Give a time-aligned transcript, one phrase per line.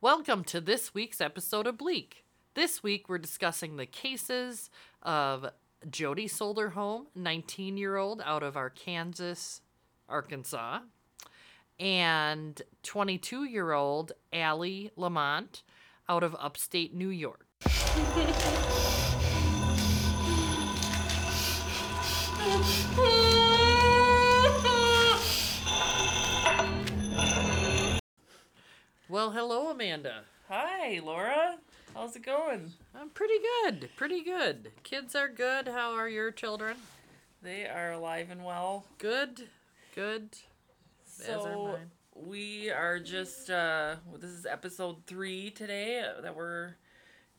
[0.00, 2.24] Welcome to this week's episode of Bleak.
[2.54, 4.70] This week we're discussing the cases
[5.02, 5.50] of
[5.90, 9.58] Jodi Sanderholm, 19 year old out of Arkansas,
[10.08, 10.82] Arkansas,
[11.80, 15.64] and 22 year old Ally Lamont
[16.08, 17.48] out of upstate New York.
[29.08, 30.22] Well, hello, Amanda.
[30.48, 31.56] Hi, Laura.
[31.94, 32.72] How's it going?
[32.94, 33.88] I'm pretty good.
[33.96, 34.70] Pretty good.
[34.82, 35.68] Kids are good.
[35.68, 36.76] How are your children?
[37.42, 38.84] They are alive and well.
[38.98, 39.48] Good.
[39.94, 40.36] Good.
[41.20, 41.90] Are So mine.
[42.14, 46.74] we are just uh well, this is episode 3 today that we're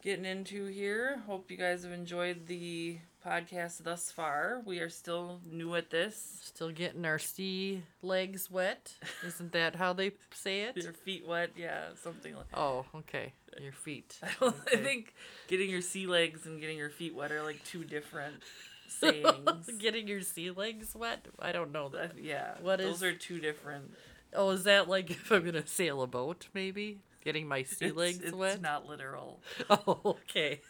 [0.03, 1.21] getting into here.
[1.27, 2.97] Hope you guys have enjoyed the
[3.29, 4.61] podcast thus far.
[4.65, 6.39] We are still new at this.
[6.43, 8.93] Still getting our sea legs wet.
[9.25, 10.77] Isn't that how they say it?
[10.77, 13.33] Your feet wet, yeah, something like Oh, okay.
[13.61, 14.17] Your feet.
[14.23, 15.13] I, don't, I think
[15.47, 18.35] getting your sea legs and getting your feet wet are like two different
[18.87, 19.69] sayings.
[19.79, 21.27] Getting your sea legs wet?
[21.39, 22.11] I don't know that.
[22.11, 23.91] Uh, yeah, What those is- are two different.
[24.33, 26.47] Oh, is that like if I'm gonna sail a boat?
[26.53, 28.61] Maybe getting my sea It's, legs it's wet.
[28.61, 29.39] not literal.
[29.69, 30.61] Oh, okay.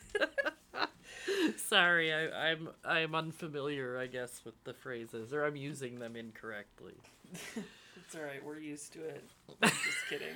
[1.57, 6.95] Sorry, I, I'm I'm unfamiliar, I guess, with the phrases, or I'm using them incorrectly.
[8.05, 8.43] It's all right.
[8.43, 9.23] We're used to it.
[9.61, 10.33] I'm just kidding.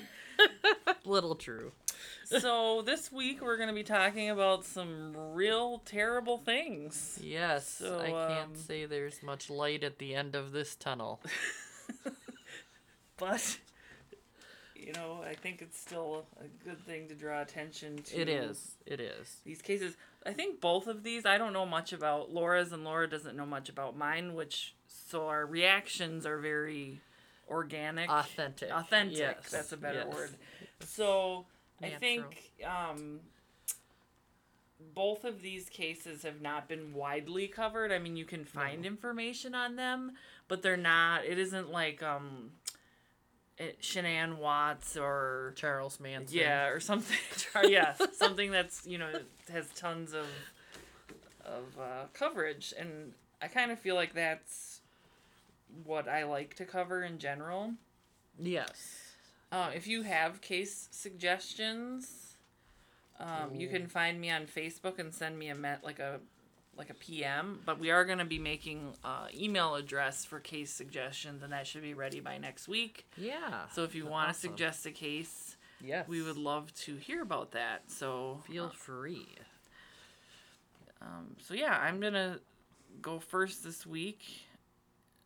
[1.05, 1.71] Little true.
[2.25, 7.17] So this week we're going to be talking about some real terrible things.
[7.23, 11.19] Yes, So, I can't um, say there's much light at the end of this tunnel.
[13.17, 13.57] But
[14.85, 18.21] you know, I think it's still a good thing to draw attention to.
[18.21, 18.75] It is.
[18.85, 19.37] It is.
[19.45, 19.95] These cases,
[20.25, 23.45] I think both of these, I don't know much about Laura's, and Laura doesn't know
[23.45, 26.99] much about mine, which so our reactions are very
[27.49, 28.71] organic, Authentic.
[28.71, 29.17] authentic.
[29.17, 30.15] Yes, That's a better yes.
[30.15, 30.29] word.
[30.81, 31.45] So
[31.81, 33.19] I think um,
[34.93, 37.91] both of these cases have not been widely covered.
[37.91, 40.13] I mean, you can find information on them,
[40.47, 41.25] but they're not.
[41.25, 42.51] It isn't like um,
[43.81, 46.37] Shanann Watts or Charles Manson.
[46.37, 47.17] yeah, or something.
[47.69, 49.11] yeah, something that's you know
[49.51, 50.27] has tons of
[51.45, 54.81] of uh, coverage, and I kind of feel like that's
[55.83, 57.73] what I like to cover in general.
[58.39, 59.13] Yes.
[59.51, 62.37] Uh, if you have case suggestions,
[63.19, 66.19] um, you can find me on Facebook and send me a met like a
[66.77, 67.59] like a PM.
[67.65, 71.67] But we are going to be making uh, email address for case suggestions, and that
[71.67, 73.05] should be ready by next week.
[73.17, 73.67] Yeah.
[73.73, 74.49] So if you want to Awesome.
[74.51, 77.83] suggest a case, yes, we would love to hear about that.
[77.91, 79.27] So feel free.
[81.01, 82.39] um, so yeah, I'm gonna
[83.01, 84.21] go first this week.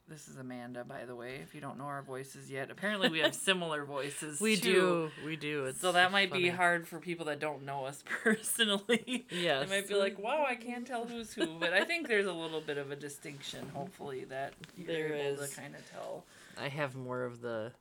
[0.10, 1.40] This is Amanda, by the way.
[1.44, 4.40] If you don't know our voices yet, apparently we have similar voices.
[4.40, 5.12] We too.
[5.22, 5.26] do.
[5.26, 5.66] We do.
[5.66, 9.26] It's So that might be hard for people that don't know us personally.
[9.30, 9.68] Yes.
[9.68, 12.32] They might be like, "Wow, I can't tell who's who," but I think there's a
[12.32, 13.68] little bit of a distinction.
[13.74, 15.50] Hopefully, that you're There able is.
[15.50, 16.24] to kind of tell.
[16.58, 17.74] I have more of the,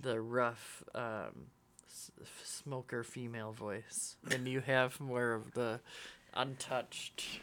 [0.00, 1.46] the rough, um,
[1.88, 2.10] s-
[2.42, 5.78] smoker female voice, and you have more of the
[6.34, 7.40] untouched.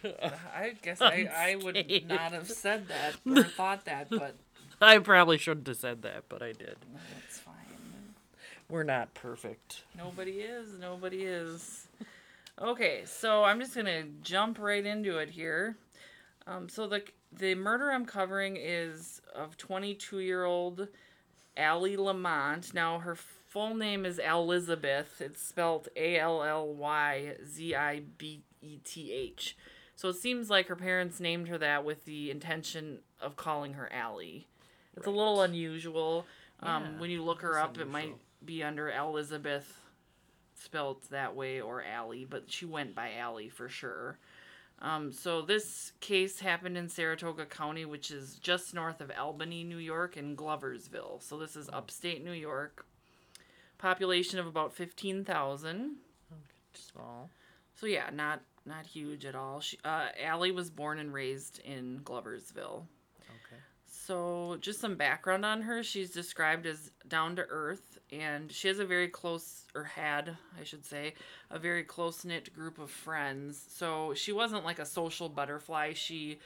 [0.55, 1.75] I guess I, I would
[2.07, 4.35] not have said that or thought that, but
[4.81, 6.77] I probably shouldn't have said that, but I did.
[7.13, 7.53] that's fine.
[8.69, 9.83] We're not perfect.
[9.97, 10.77] Nobody is.
[10.77, 11.87] Nobody is.
[12.61, 15.77] Okay, so I'm just gonna jump right into it here.
[16.45, 20.87] Um, so the the murder I'm covering is of 22 year old
[21.55, 22.73] Ally Lamont.
[22.73, 25.21] Now her full name is Elizabeth.
[25.21, 29.57] It's spelled A L L Y Z I B E T H.
[29.95, 33.91] So it seems like her parents named her that with the intention of calling her
[33.91, 34.41] Ally.
[34.95, 36.25] It's a little unusual.
[36.61, 39.79] Um, Yeah, when you look her up, it might be under Elizabeth,
[40.55, 44.17] spelled that way, or Ally, but she went by Ally for sure.
[44.79, 49.77] Um, so this case happened in Saratoga County, which is just north of Albany, New
[49.77, 51.21] York, and Gloversville.
[51.23, 52.85] So this is upstate New York.
[53.79, 55.97] Population of about fifteen thousand.
[56.73, 57.29] Small.
[57.75, 59.59] So yeah, not not huge at all.
[59.59, 62.83] She, uh, Ally was born and raised in Gloversville.
[63.21, 63.61] Okay.
[63.89, 65.83] So, just some background on her.
[65.83, 70.63] She's described as down to earth, and she has a very close, or had, I
[70.63, 71.13] should say,
[71.49, 73.63] a very close knit group of friends.
[73.69, 75.93] So, she wasn't like a social butterfly.
[75.93, 76.39] She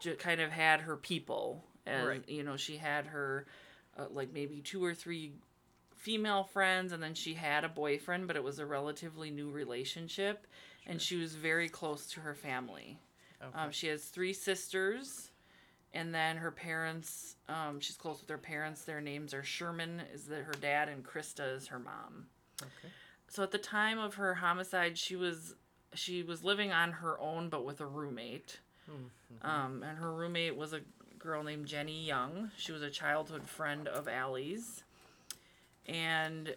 [0.00, 1.64] j- kind of had her people.
[1.86, 2.28] And, Right.
[2.28, 3.46] you know, she had her,
[3.98, 5.32] uh, like, maybe two or three
[5.96, 10.46] female friends, and then she had a boyfriend, but it was a relatively new relationship.
[10.86, 12.98] And she was very close to her family.
[13.42, 13.58] Okay.
[13.58, 15.30] Um, she has three sisters,
[15.92, 17.36] and then her parents.
[17.48, 18.84] Um, she's close with her parents.
[18.84, 22.26] Their names are Sherman is the, her dad, and Krista is her mom.
[22.62, 22.92] okay.
[23.28, 25.54] so at the time of her homicide, she was
[25.94, 28.58] she was living on her own, but with a roommate.
[28.90, 29.46] Mm-hmm.
[29.48, 30.80] Um, and her roommate was a
[31.18, 32.50] girl named Jenny Young.
[32.56, 34.84] She was a childhood friend of Ally's.
[35.86, 36.54] And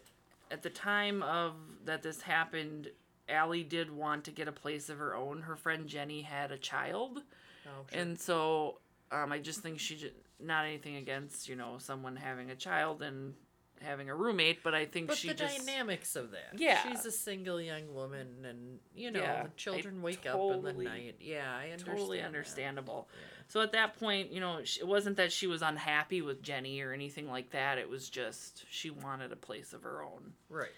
[0.51, 1.53] at the time of
[1.85, 2.89] that this happened,
[3.29, 5.41] Ally did want to get a place of her own.
[5.41, 7.19] Her friend Jenny had a child,
[7.65, 8.00] Oh, sure.
[8.01, 8.79] and so
[9.12, 13.01] um, I just think she just not anything against you know someone having a child
[13.01, 13.33] and
[13.81, 16.57] having a roommate, but I think but she the just dynamics of that.
[16.59, 16.81] Yeah.
[16.81, 20.63] She's a single young woman, and you know Yeah, the I children wake up in
[20.63, 21.18] the night.
[21.19, 21.97] Yeah, I understand.
[21.97, 23.07] totally understandable.
[23.13, 23.44] Yeah.
[23.50, 26.91] So at that point, you know, it wasn't that she was unhappy with Jenny or
[26.91, 27.77] anything like that.
[27.77, 30.33] It was just she wanted a place of her own.
[30.50, 30.71] Right.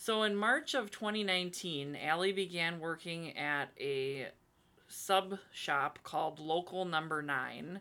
[0.00, 4.28] So in March of 2019, Ally began working at a
[4.88, 7.80] sub shop called Local Number Nine.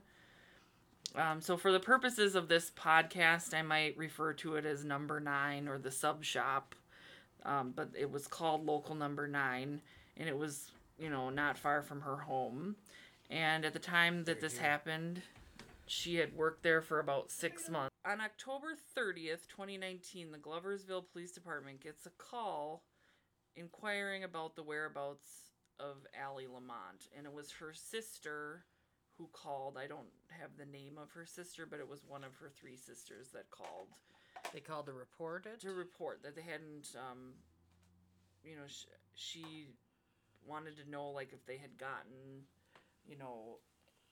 [1.15, 5.21] Um, so for the purposes of this podcast, I might refer to it as Number
[5.21, 6.75] Nine or the sub shop,
[7.45, 9.79] um, but it was called Local Number Nine,
[10.17, 12.75] and it was you know not far from her home.
[13.29, 15.21] And at the time that this happened,
[15.89, 17.95] she had worked there for about six months.
[18.05, 22.83] On October 30th, 2019, the Gloversville Police Department gets a call
[23.55, 27.07] inquiring about the whereabouts of Ally Lamont.
[27.17, 28.65] And it was her sister
[29.17, 29.77] who called.
[29.77, 32.77] I don't have the name of her sister, but it was one of her three
[32.77, 33.87] sisters that called
[34.53, 35.59] They called to report it.
[35.61, 37.33] to report that they hadn't, um,
[38.43, 39.67] you know, sh- she
[40.45, 42.45] wanted to know, like, if they had gotten,
[43.05, 43.59] you know,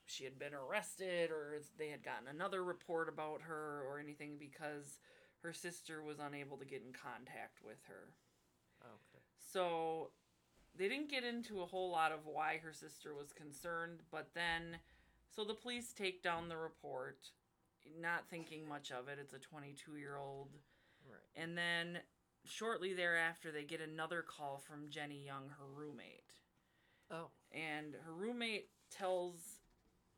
[0.08, 5.00] she had been arrested or they had gotten another report about her or anything because
[5.44, 8.14] her sister was unable to get in contact with her.
[8.84, 9.24] Okay.
[9.52, 10.10] So
[10.78, 14.78] they didn't get into a whole lot of why her sister was concerned, but then
[15.36, 17.20] so the police take down the report,
[18.02, 19.20] not thinking much of it.
[19.22, 20.50] It's a 22 year old.
[21.08, 21.44] Right.
[21.44, 22.00] And then
[22.46, 26.34] shortly thereafter, they get another call from Jenny Young, her roommate.
[27.12, 27.30] Oh.
[27.52, 29.57] And her roommate tells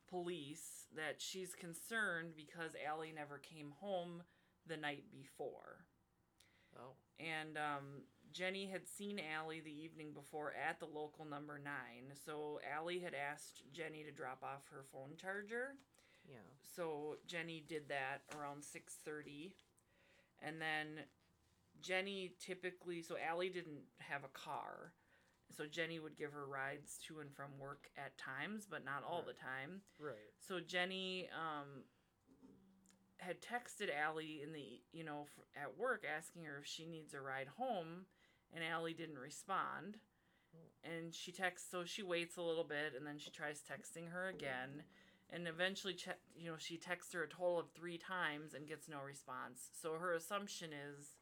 [0.10, 4.24] police that she's concerned because Ally never came home
[4.68, 5.86] the night before.
[6.78, 6.94] Oh.
[7.20, 12.16] And um, Jenny had seen Ally the evening before at the local number nine.
[12.26, 15.76] So Ally had asked Jenny to drop off her phone charger.
[16.30, 16.38] Yeah.
[16.76, 19.56] So Jenny did that around six thirty,
[20.44, 21.06] and then
[21.82, 24.94] Jenny typically so Ally didn't have a car,
[25.56, 29.24] so Jenny would give her rides to and from work at times, but not all
[29.26, 29.82] the time.
[30.00, 30.16] Right.
[30.48, 31.84] So Jenny um,
[33.18, 37.14] had texted Ally in the you know f- at work asking her if she needs
[37.14, 38.06] a ride home,
[38.54, 39.98] and Ally didn't respond.
[40.84, 44.30] And she texts, so she waits a little bit, and then she tries texting her
[44.30, 44.84] again,
[45.30, 48.88] and eventually, che- you know, she texts her a total of three times and gets
[48.88, 49.70] no response.
[49.80, 51.18] So her assumption is,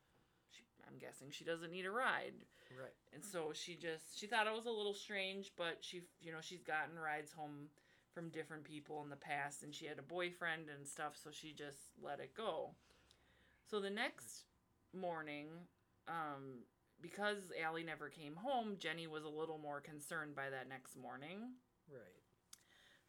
[0.87, 2.33] I'm guessing she doesn't need a ride.
[2.77, 2.93] Right.
[3.13, 6.39] And so she just she thought it was a little strange, but she you know
[6.41, 7.69] she's gotten rides home
[8.13, 11.53] from different people in the past, and she had a boyfriend and stuff, so she
[11.53, 12.71] just let it go.
[13.69, 14.43] So the next
[14.93, 15.47] morning,
[16.07, 16.63] um,
[17.01, 21.53] because Ally never came home, Jenny was a little more concerned by that next morning.
[21.91, 22.17] Right.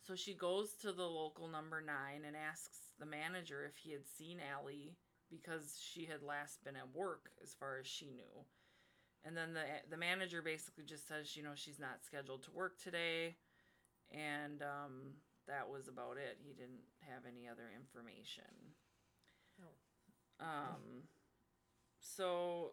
[0.06, 4.06] So she goes to the local number nine and asks the manager if he had
[4.06, 4.96] seen Ally
[5.30, 8.44] because she had last been at work, as far as she knew.
[9.24, 12.80] And then the the manager basically just says, you know, she's not scheduled to work
[12.80, 13.36] today,
[14.10, 15.14] and um,
[15.46, 16.38] that was about it.
[16.40, 18.44] He didn't have any other information.
[19.60, 20.44] Oh.
[20.44, 21.08] Um,
[22.00, 22.72] so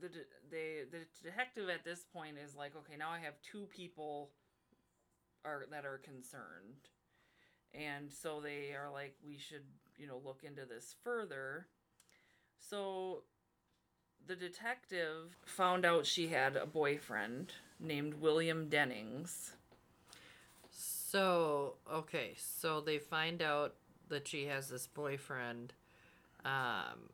[0.00, 3.66] the de- they the detective at this point is like, okay, now I have two
[3.74, 4.30] people
[5.44, 6.90] are that are concerned,
[7.72, 9.64] and so they are like, we should
[10.02, 11.68] you know look into this further.
[12.58, 13.22] So
[14.26, 19.52] the detective found out she had a boyfriend named William Dennings.
[20.70, 23.74] So okay, so they find out
[24.08, 25.72] that she has this boyfriend,
[26.44, 27.10] um,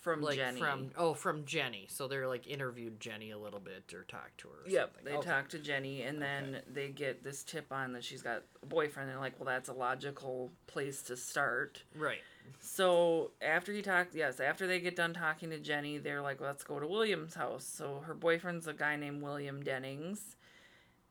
[0.00, 0.60] From like Jenny.
[0.60, 1.86] from oh from Jenny.
[1.90, 4.68] So they're like interviewed Jenny a little bit or talked to her.
[4.70, 5.04] Yep, something.
[5.12, 5.28] they Okay.
[5.28, 9.10] talk to Jenny, and then they get this tip on that she's got a boyfriend.
[9.10, 11.82] They're like, well, that's a logical place to start.
[11.96, 12.20] Right.
[12.60, 16.62] So after he talked, yes, after they get done talking to Jenny, they're like, let's
[16.64, 17.64] go to William's house.
[17.64, 20.36] So her boyfriend's a guy named William Dennings,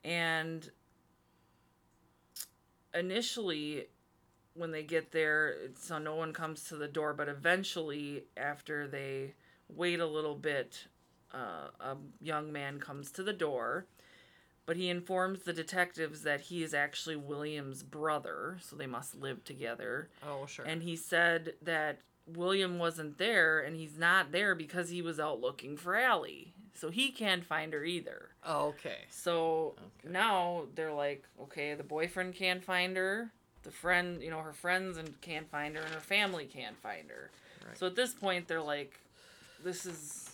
[0.04, 0.72] and
[2.94, 3.88] initially,
[4.58, 7.14] when they get there, so no one comes to the door.
[7.14, 9.34] But eventually, after they
[9.70, 10.88] wait a little bit,
[11.34, 13.86] uh, a young man comes to the door.
[14.66, 19.44] But he informs the detectives that he is actually William's brother, so they must live
[19.46, 20.10] together.
[20.28, 20.66] Oh sure.
[20.66, 25.40] And he said that William wasn't there, and he's not there because he was out
[25.40, 26.48] looking for Ally.
[26.74, 28.32] So he can't find her either.
[28.46, 28.98] Oh, okay.
[29.10, 30.14] So Okay.
[30.14, 33.32] now they're like, okay, the boyfriend can't find her,
[33.68, 37.10] the friend, you know, her friends and can't find her, and her family can't find
[37.10, 37.30] her.
[37.68, 37.78] Right.
[37.78, 38.98] So at this point, they're like,
[39.62, 40.30] this is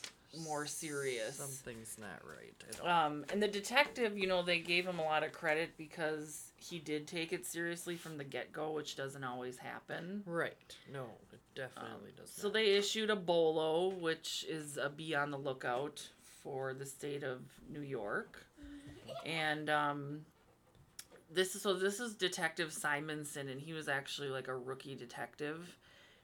[0.46, 1.38] more serious.
[1.38, 2.88] Something's not right.
[2.88, 6.78] Um, and the detective, you know, they gave him a lot of credit because he
[6.78, 10.22] did take it seriously from the get go, which doesn't always happen.
[10.28, 10.78] right.
[10.92, 15.40] No, it definitely does So they issued a bolo, which is a be on the
[15.40, 16.08] lookout
[16.44, 18.46] for the state of New York,
[19.26, 20.26] and um,
[21.34, 25.78] this is so this is Detective Simonson, and he was actually like a rookie detective,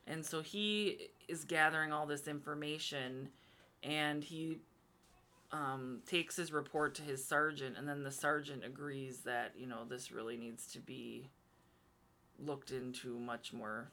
[0.07, 3.29] and so he is gathering all this information,
[3.83, 4.59] and he
[5.51, 9.83] um, takes his report to his sergeant, and then the sergeant agrees that you know
[9.87, 11.29] this really needs to be
[12.37, 13.89] looked into much more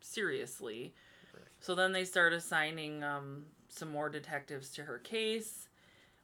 [0.00, 0.94] seriously.
[1.32, 1.42] Right.
[1.60, 5.68] So then they start assigning um, some more detectives to her case.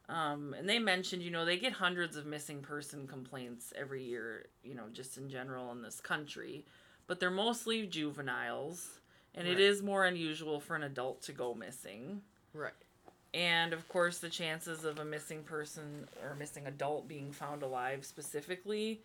[0.08, 4.46] Um, and they mentioned, you know, they get hundreds of missing person complaints every year,
[4.62, 6.64] you know, just in general in this country.
[7.06, 9.00] But they're mostly juveniles.
[9.34, 9.60] And it Right.
[9.60, 12.22] is more unusual for an adult to go missing.
[12.54, 12.72] Right.
[13.34, 18.06] And of course, the chances of a missing person or missing adult being found alive
[18.06, 19.02] specifically,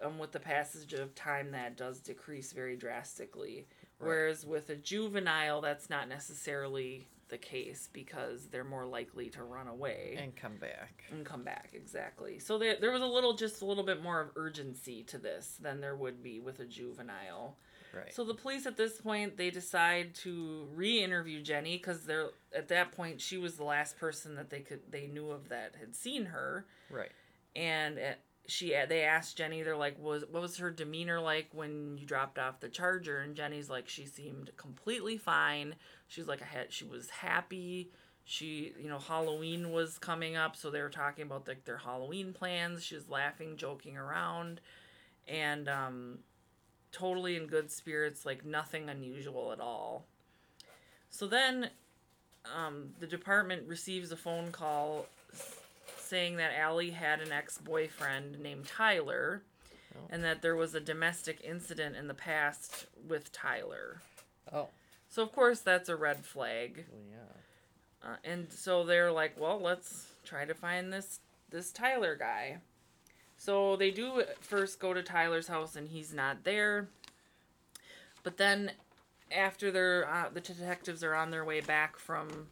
[0.00, 3.66] um, with the passage of time, that does decrease very drastically.
[3.98, 4.08] Right.
[4.08, 9.66] Whereas with a juvenile, that's not necessarily the case because they're more likely to run
[9.68, 11.04] away And come back.
[11.10, 11.70] and come back.
[11.72, 12.38] Exactly.
[12.38, 15.56] So there, there was a little, just a little bit more of urgency to this
[15.60, 17.56] than there would be with a juvenile.
[17.94, 18.12] Right.
[18.12, 22.90] So the police at this point they decide to re-interview Jenny because they're at that
[22.92, 26.24] point she was the last person that they could they knew of that had seen
[26.26, 27.12] her, right.
[27.54, 28.02] and uh,
[28.46, 32.38] she they asked Jenny they're like was what was her demeanor like when you dropped
[32.38, 35.74] off the charger and Jenny's like she seemed completely fine.
[36.08, 37.90] She's like I had she was happy.
[38.24, 42.32] She you know Halloween was coming up so they were talking about like their Halloween
[42.32, 42.84] plans.
[42.84, 44.60] She was laughing, joking around,
[45.26, 46.18] and um
[46.94, 50.04] totally in good spirits, like nothing unusual at all.
[51.10, 51.70] So then
[52.56, 55.06] um, the department receives a phone call
[56.04, 59.42] saying that Ally had an ex boyfriend named Tyler
[59.96, 60.06] Oh.
[60.10, 64.00] and that there was a domestic incident in the past with Tyler.
[64.52, 64.68] Oh.
[65.08, 66.86] So, of course, that's a red flag.
[66.90, 68.10] Well, yeah.
[68.10, 71.20] Uh, and so they're like, well, let's try to find this
[71.50, 72.58] this Tyler guy.
[73.36, 76.88] So they do first go to Tyler's house and he's not there.
[78.24, 78.72] But then
[79.30, 82.48] after they're uh, the detectives are on their way back from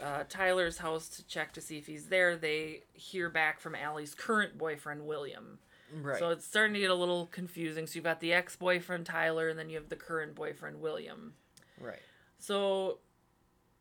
[0.00, 4.14] uh, Tyler's house to check to see if he's there, they hear back from Ally's
[4.14, 5.58] current boyfriend William.
[6.02, 6.18] Right.
[6.18, 7.86] So it's starting to get a little confusing.
[7.86, 11.34] So you've got the ex-boyfriend Tyler and then you have the current boyfriend William.
[11.80, 12.00] right.
[12.38, 12.98] So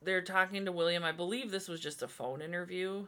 [0.02, 1.04] they're talking to William.
[1.04, 3.06] I believe this was just a phone interview.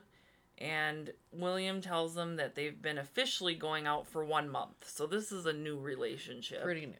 [0.59, 4.89] And William tells them that they've been officially going out for one month.
[4.89, 6.61] So this is a new relationship.
[6.61, 6.93] Pretty new.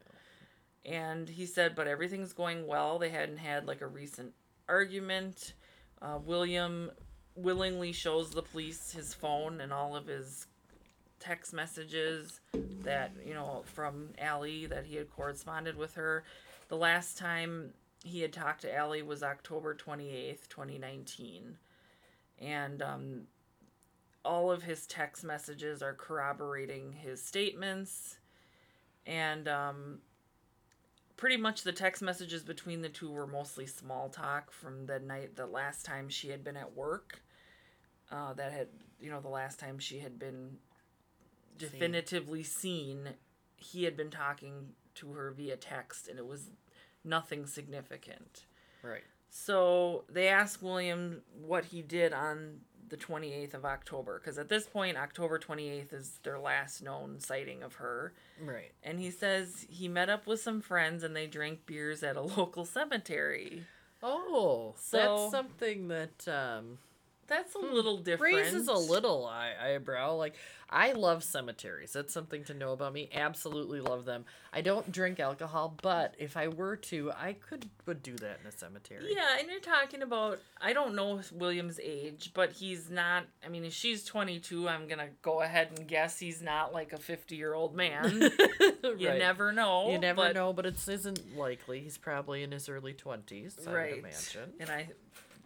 [0.86, 2.98] And he said, but everything's going well.
[2.98, 4.34] They hadn't had like a recent
[4.70, 5.54] argument.
[6.02, 6.92] Uh, William
[7.36, 10.48] willingly shows the police his phone and all of his
[11.20, 12.40] text messages
[12.84, 16.24] that, you know, from Ally that he had corresponded with her.
[16.70, 21.58] The last time he had talked to Ally was October 28th, 2019.
[22.40, 23.22] And um,
[24.24, 28.18] all of his text messages are corroborating his statements.
[29.06, 30.00] And um,
[31.20, 35.36] pretty much the text messages between the two were mostly small talk from the night
[35.36, 37.22] the last time she had been at work
[38.10, 38.70] uh, that had
[39.02, 40.58] you know the last time she had been
[41.58, 43.10] definitively seen.
[43.58, 46.52] He had been talking to her via text and it was
[47.04, 48.46] nothing significant.
[48.82, 49.04] Right.
[49.30, 54.66] so they asked William what he did on the 28th of October because at this
[54.66, 58.72] point October 28th is their last known sighting of her Right.
[58.84, 62.22] and he says he met up with some friends and they drank beers at a
[62.38, 63.64] local cemetery.
[64.02, 66.78] Oh, So- that's something that um,
[67.30, 67.74] That's a hmm.
[67.74, 68.36] little different.
[68.36, 70.16] raises a little eye- eyebrow.
[70.16, 70.36] Like,
[70.72, 71.94] I love cemeteries.
[71.94, 73.10] That's something to know about me.
[73.14, 74.26] Absolutely love them.
[74.54, 78.48] I don't drink alcohol, but if I were to, I could would do that in
[78.48, 79.14] a cemetery.
[79.16, 83.26] Yeah, and you're talking about I don't know William's age, but he's not.
[83.44, 86.98] I mean, if she's 22, I'm gonna go ahead and guess he's not like a
[86.98, 88.32] 50 year old man.
[88.98, 89.92] You never know.
[89.92, 91.80] You never but- know, but it isn't likely.
[91.82, 93.58] He's probably in his early twenties.
[93.68, 93.92] I right?
[93.92, 94.54] would imagine.
[94.60, 94.90] And I,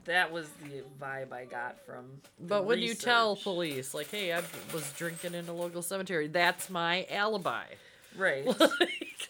[0.05, 2.05] that was the vibe I got from.
[2.39, 4.41] the But when you tell police, like, "Hey, I
[4.73, 7.65] was drinking in a local cemetery," that's my alibi.
[8.17, 8.45] Right.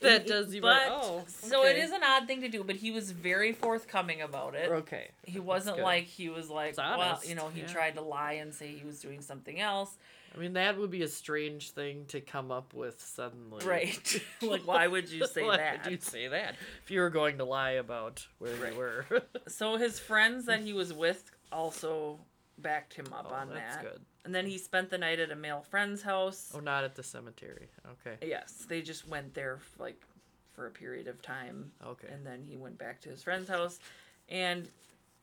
[0.03, 0.63] Like, that does even.
[0.63, 4.21] But oh, so it is an odd thing to do, but he was very forthcoming
[4.21, 4.69] about it.
[4.69, 5.11] Okay.
[5.23, 7.67] He wasn't like he was like, well, you know, he yeah.
[7.67, 9.95] tried to lie and say he was doing something else.
[10.35, 13.65] I mean, that would be a strange thing to come up with suddenly.
[13.65, 14.21] Right.
[14.41, 15.83] like, why would you say Why that?
[15.83, 18.73] would you say that if you were going to lie about where Right.
[18.73, 19.05] you were?
[19.47, 22.19] So his friends that he was with also
[22.57, 23.83] backed him up oh, on that's that.
[23.83, 24.01] good.
[24.25, 26.51] And then he spent the night at a male friend's house.
[26.55, 27.67] Oh, not at the cemetery.
[28.05, 28.25] Okay.
[28.27, 30.01] Yes, they just went there like
[30.53, 31.71] for a period of time.
[31.85, 32.07] Okay.
[32.11, 33.79] And then he went back to his friend's house
[34.29, 34.69] and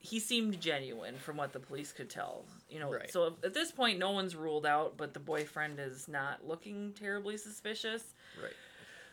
[0.02, 2.45] he seemed genuine from what the police could tell.
[2.71, 3.11] You know, Right.
[3.12, 7.37] so at this point no one's ruled out, but the boyfriend is not looking terribly
[7.37, 8.02] suspicious.
[8.42, 8.52] Right.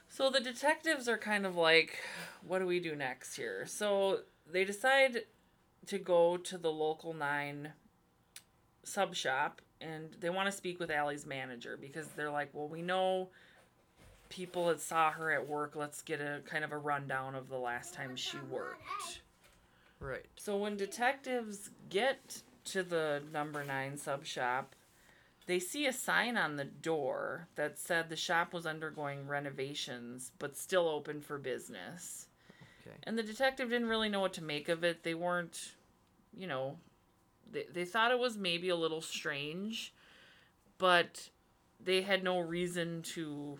[0.09, 1.99] So the detectives are kind of like,
[2.41, 3.65] what do we do next here?
[3.67, 5.23] So they decide
[5.87, 7.73] to go to the local nine
[8.83, 12.81] sub shop and they want to speak with Ally's manager because they're like, well, we
[12.81, 13.27] know
[14.29, 15.75] people that saw her at work.
[15.75, 19.21] Let's get a kind of a rundown of the last time she worked.
[19.99, 20.25] Right.
[20.35, 24.75] So when detectives get to the number nine sub shop,
[25.47, 30.57] they see a sign on the door that said the shop was undergoing renovations but
[30.57, 32.27] still open for business.
[32.85, 32.97] Okay.
[33.03, 35.03] And the detective didn't really know what to make of it.
[35.03, 35.73] They weren't,
[36.37, 36.77] you know,
[37.51, 39.93] they, they thought it was maybe a little strange,
[40.77, 41.29] but
[41.83, 43.59] they had no reason to,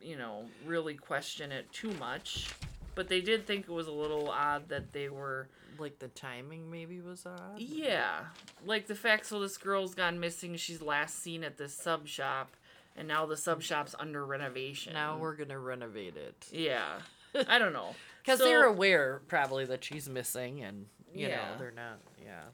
[0.00, 2.48] you know, really question it too much.
[2.96, 5.48] But they did think it was a little odd that they were,
[5.78, 7.58] Like the timing maybe was odd.
[7.60, 8.24] yeah,
[8.64, 10.56] like the fact so this girl's gone missing.
[10.56, 12.56] She's last seen at this sub shop,
[12.96, 14.94] and now the sub shop's under renovation.
[14.94, 17.00] Now we're gonna renovate it yeah,
[17.48, 17.94] I don't know.
[18.22, 21.36] because So- they're aware probably that she's missing, and you Yeah.
[21.36, 22.00] know they're not.
[22.24, 22.44] Yeah.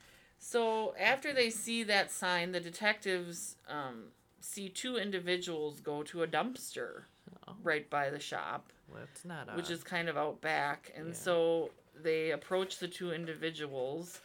[0.41, 4.07] So after they see that sign, the detectives um,
[4.41, 7.05] see two individuals go to a dumpster
[7.49, 7.55] Oh.
[7.63, 9.57] right by the shop, Well, that's not odd.
[9.57, 10.93] which is kind of out back.
[10.95, 11.15] And Yeah.
[11.15, 14.21] so they approach the two individuals,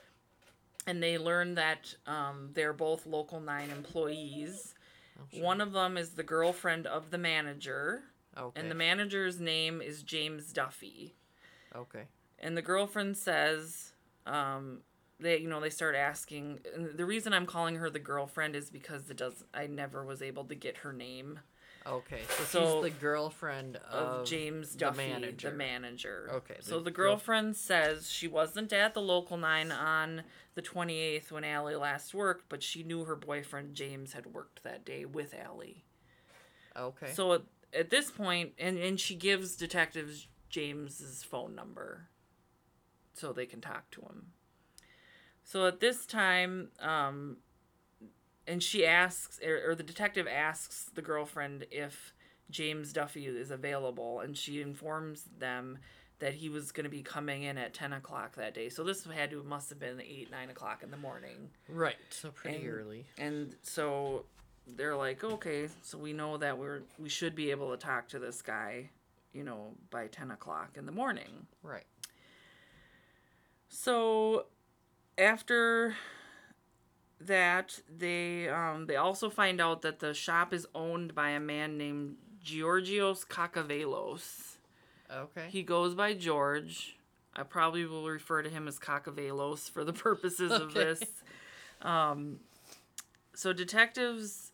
[0.86, 4.74] and they learn that um, they're both local nine employees.
[5.20, 5.44] Oh, sure.
[5.44, 8.04] One of them is the girlfriend of the manager,
[8.38, 8.60] Okay.
[8.60, 11.16] and the manager's name is James Duffy.
[11.76, 12.04] okay.
[12.40, 13.94] and the girlfriend says
[14.28, 14.82] um
[15.20, 18.70] they you know they start asking and the reason i'm calling her the girlfriend is
[18.70, 21.40] because it does i never was able to get her name
[21.88, 22.22] Okay.
[22.38, 25.50] So, So- she's the girlfriend of, of, james the duffy manager.
[25.52, 29.72] the manager Okay, so the the girl- girlfriend says she wasn't at the local nine
[29.72, 30.24] on
[30.56, 34.84] the 28th when Ally last worked but she knew her boyfriend james had worked that
[34.84, 35.84] day with Ally.
[36.76, 37.12] Okay.
[37.14, 37.42] so at,
[37.74, 42.10] at this point and, and she gives detectives james's phone number
[43.14, 44.28] so they can talk to him
[45.44, 47.38] so at this time um
[48.48, 52.14] and she asks or, or the detective asks the girlfriend if
[52.50, 55.78] james duffy is available and she informs them
[56.20, 59.04] that he was going to be coming in at 10 o'clock that day so this
[59.06, 61.96] had to must have been 8 9 o'clock in the morning right.
[62.10, 63.06] So pretty and- early.
[63.18, 64.26] and so
[64.76, 68.20] they're like, okay, so we know that we're we should be able to talk to
[68.20, 68.90] this guy,
[69.32, 71.48] you know, by ten o'clock in the morning.
[71.64, 71.86] Right.
[73.70, 74.48] So
[75.18, 75.96] after
[77.20, 81.78] that, they um they also find out that the shop is owned by a man
[81.78, 84.58] named Georgios Kakavelos.
[85.12, 85.48] Okay.
[85.50, 86.98] He goes by George.
[87.36, 90.84] I probably will refer to him as Kakavelos for the purposes of Okay.
[90.84, 91.04] this.
[91.82, 92.40] Um,
[93.36, 94.52] so detectives,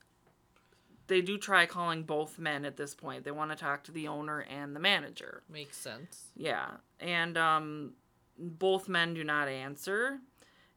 [1.08, 3.24] they do try calling both men at this point.
[3.24, 5.44] They want to talk to the owner and the manager.
[5.50, 6.28] Makes sense.
[6.36, 7.94] Yeah, and um,
[8.38, 10.20] both men do not answer,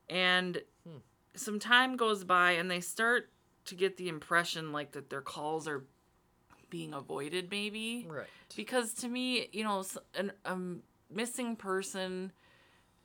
[0.09, 0.62] and.
[1.37, 3.31] Some time goes by, and they start
[3.66, 5.85] to get the impression like that their calls are
[6.70, 8.27] being avoided, maybe Right.
[8.57, 10.57] because to me, you know, an a
[11.14, 12.33] missing person,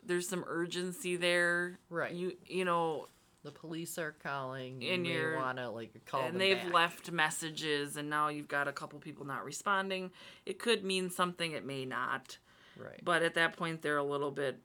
[0.03, 1.79] there's some urgency there.
[1.89, 2.11] Right.
[2.13, 3.07] You you know,
[3.43, 4.83] The police are calling.
[4.83, 6.73] And you want to like call and they've back.
[6.73, 10.11] left messages, and now you've got a couple people not responding.
[10.45, 11.51] It could mean something.
[11.53, 12.37] It may not.
[12.77, 12.99] Right.
[13.03, 14.59] But at that point, they're a little bit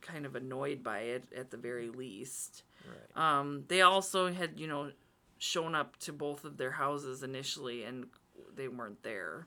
[0.00, 2.62] kind of annoyed by it at the very least.
[2.86, 3.38] Right.
[3.38, 4.92] Um, they also had, you know,
[5.38, 8.06] shown up to both of their houses initially and
[8.54, 9.46] they weren't there.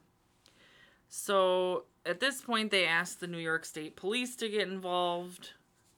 [1.09, 5.51] So at this point, they asked the New York State Police to get involved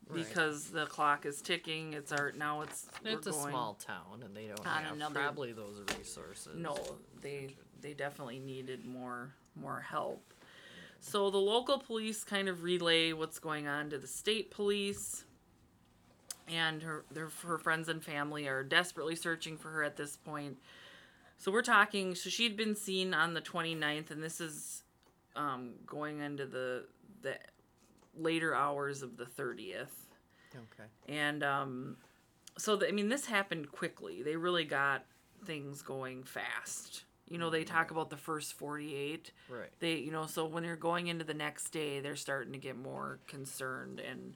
[0.08, 0.24] Right.
[0.24, 1.94] because the clock is ticking.
[1.94, 5.82] It's our now it's It's a small town, and they don't have another- probably those
[5.98, 6.56] resources.
[6.56, 6.78] No,
[7.22, 10.32] they they definitely needed more more help.
[11.00, 15.26] So the local police kind of relay what's going on to the state police.
[16.48, 20.58] And her their her friends and family are desperately searching for her at this point.
[21.38, 22.16] So we're talking.
[22.16, 24.84] So she'd been seen on the 29th, and this is
[25.36, 26.86] um, going into the
[27.22, 27.38] the
[28.18, 29.88] later hours of the 30th.
[30.54, 30.90] Okay.
[31.08, 31.98] And um,
[32.58, 34.24] so the, I mean, this happened quickly.
[34.24, 35.06] They really got
[35.46, 37.04] things going fast.
[37.30, 39.32] You know, they talk about the first 48.
[39.50, 39.70] Right.
[39.80, 42.78] They, you know, so when you're going into the next day, they're starting to get
[42.78, 44.36] more concerned and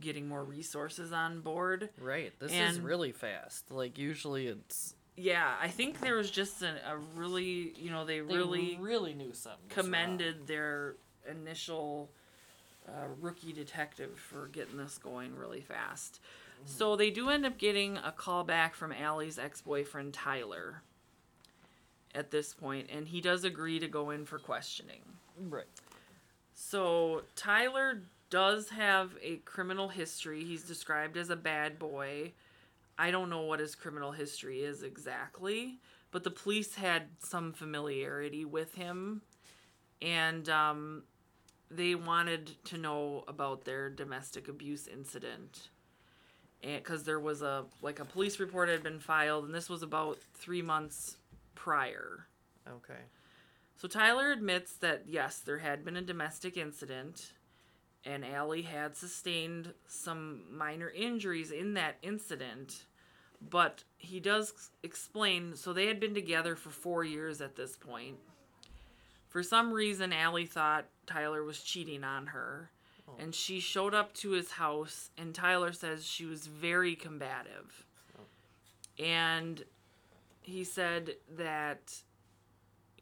[0.00, 1.90] getting more resources on board.
[2.00, 2.32] Right.
[2.38, 3.70] This is really fast.
[3.70, 8.20] Like usually it's Yeah, I think there was just a, a really, you know, they,
[8.20, 9.68] they really really knew something.
[9.68, 10.96] commended their
[11.28, 12.10] initial
[12.88, 16.20] uh, rookie detective for getting this going really fast.
[16.64, 20.82] So they do end up getting a call back from Ally's ex boyfriend, Tyler,
[22.14, 25.00] at this point, and he does agree to go in for questioning.
[25.38, 25.66] Right.
[26.54, 30.44] So Tyler does have a criminal history.
[30.44, 32.32] He's described as a bad boy.
[32.98, 35.78] I don't know what his criminal history is exactly,
[36.10, 39.22] but the police had some familiarity with him,
[40.02, 41.04] and um,
[41.70, 45.68] they wanted to know about their domestic abuse incident.
[46.60, 50.18] Because there was a like a police report had been filed, and this was about
[50.34, 51.16] three months
[51.54, 52.26] prior.
[52.68, 53.02] Okay.
[53.76, 57.32] So Tyler admits that yes, there had been a domestic incident,
[58.04, 62.84] and Ally had sustained some minor injuries in that incident,
[63.50, 65.54] but he does explain.
[65.56, 68.16] So they had been together for four years at this point.
[69.28, 72.70] For some reason, Ally thought Tyler was cheating on her,
[73.06, 73.12] oh.
[73.18, 77.84] and she showed up to his house, and Tyler says she was very combative.
[78.98, 79.62] And
[80.40, 82.02] he said that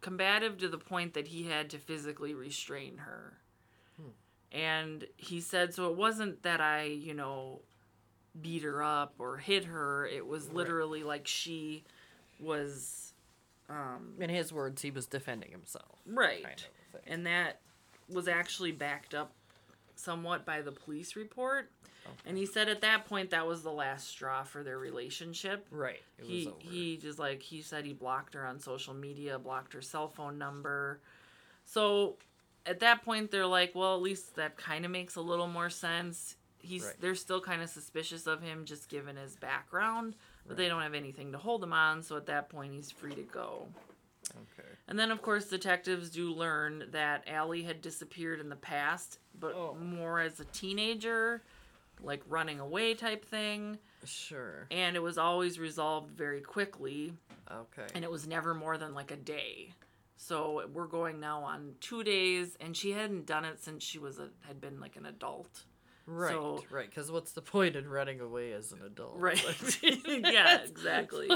[0.00, 3.38] combative to the point that he had to physically restrain her.
[4.52, 7.60] And he said, so it wasn't that I, you know,
[8.40, 10.06] beat her up or hit her.
[10.06, 11.84] It was literally like she
[12.40, 13.12] was,
[13.68, 15.98] um, In his words, he was defending himself.
[16.06, 16.42] right.
[16.44, 16.62] Kind
[16.94, 17.00] of.
[17.06, 17.60] And that
[18.08, 19.32] was actually backed up
[19.96, 21.70] somewhat by the police report.
[22.24, 26.02] And he said at that point that was the last straw for their relationship Right.
[26.18, 29.72] It was he he just like he said he blocked her on social media, blocked
[29.72, 31.00] her cell phone number.
[31.64, 32.16] So
[32.66, 35.70] at that point they're like, well, at least that kind of makes a little more
[35.70, 36.36] sense.
[36.58, 37.00] He's Right.
[37.00, 40.94] they're still kind of suspicious of him just given his background, but they don't have
[40.94, 43.68] anything to hold him on, so at that point he's free to go.
[44.32, 44.68] Okay.
[44.88, 49.54] And then of course detectives do learn that Ally had disappeared in the past, but
[49.54, 49.74] Oh.
[49.74, 51.42] more as a teenager,
[52.02, 54.66] like running away type thing, Sure.
[54.72, 57.14] and it was always resolved very quickly
[57.50, 57.86] Okay.
[57.94, 59.72] and it was never more than like a day.
[60.16, 64.18] So we're going now on two days, and she hadn't done it since she was
[64.18, 65.64] a had been like an adult.
[66.06, 66.32] right.
[66.32, 66.88] so- right.
[66.88, 69.14] Because what's the point in running away as an adult?
[69.16, 69.42] Right.
[70.06, 71.28] Yeah, exactly.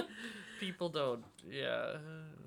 [0.59, 1.25] People don't.
[1.49, 1.97] Yeah.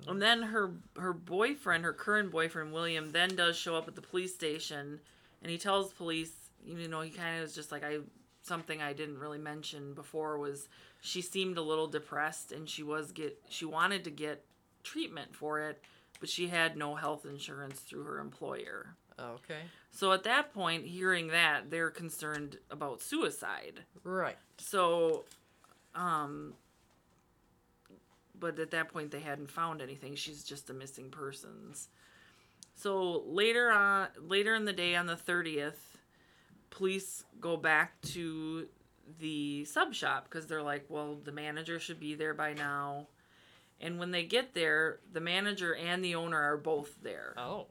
[0.06, 4.02] And then her her boyfriend, her current boyfriend William, then does show up at the
[4.02, 5.00] police station,
[5.42, 6.32] and he tells police,
[6.64, 7.98] you know, he kind of is just like I
[8.42, 10.68] something I didn't really mention before was
[11.00, 14.44] she seemed a little depressed, and she was get she wanted to get
[14.82, 15.82] treatment for it,
[16.24, 18.96] but she had no health insurance through her employer.
[19.20, 19.58] Okay.
[19.90, 23.80] So at that point, hearing that, they're concerned about suicide.
[24.04, 24.38] Right.
[24.56, 25.26] So,
[25.94, 26.54] um,
[28.40, 30.14] but at that point, they hadn't found anything.
[30.14, 31.88] She's just a missing persons.
[32.74, 35.98] So later on, later in the day on the thirtieth,
[36.70, 38.66] police go back to
[39.20, 43.08] the sub shop because they're like, well, the manager should be there by now.
[43.80, 47.66] And when they get there, the manager and the owner are both there Oh.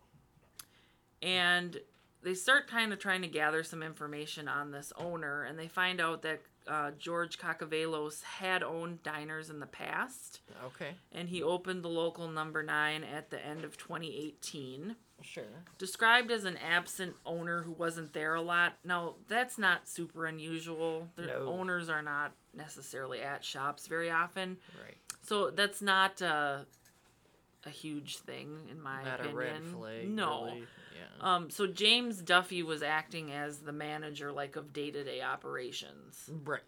[1.22, 1.78] and
[2.22, 6.00] they start kind of trying to gather some information on this owner and they find
[6.00, 10.92] out that uh, george kakavelos had owned diners in the past Okay.
[11.12, 15.44] and he opened the local number nine at the end of 2018 Sure.
[15.78, 21.08] described as an absent owner who wasn't there a lot now that's not super unusual
[21.16, 21.46] the No.
[21.48, 24.98] owners are not necessarily at shops very often Right.
[25.22, 26.60] so that's not uh,
[27.66, 30.10] a huge thing in my Not opinion a red flag.
[30.10, 30.68] no Really.
[30.96, 31.36] Yeah.
[31.36, 36.30] um, so James Duffy was acting as the manager, like of day to day operations.
[36.44, 36.62] right.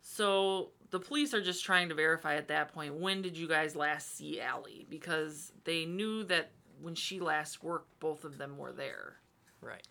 [0.00, 3.76] So the police are just trying to verify at that point when did you guys
[3.76, 4.84] last see Ally?
[4.88, 9.16] Because they knew that when she last worked, both of them were there.
[9.60, 9.86] Right.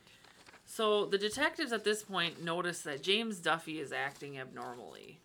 [0.66, 5.20] So the detectives at this point notice that James Duffy is acting abnormally.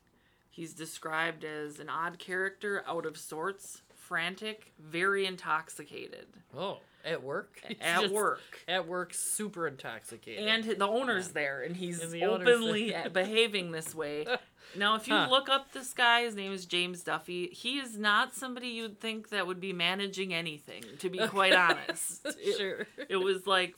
[0.50, 6.26] He's described as an odd character, out of sorts, frantic, very intoxicated.
[6.56, 6.78] Oh.
[7.02, 7.62] At work?
[7.66, 8.40] He's at work.
[8.68, 10.46] At work, super intoxicated.
[10.46, 14.26] And the owner's there, and he's And the openly behaving this way.
[14.76, 15.26] Now, if you Huh.
[15.30, 17.48] look up this guy, his name is James Duffy.
[17.48, 22.24] He is not somebody you'd think that would be managing anything, to be quite honest.
[22.40, 22.86] It, sure.
[23.08, 23.74] it was like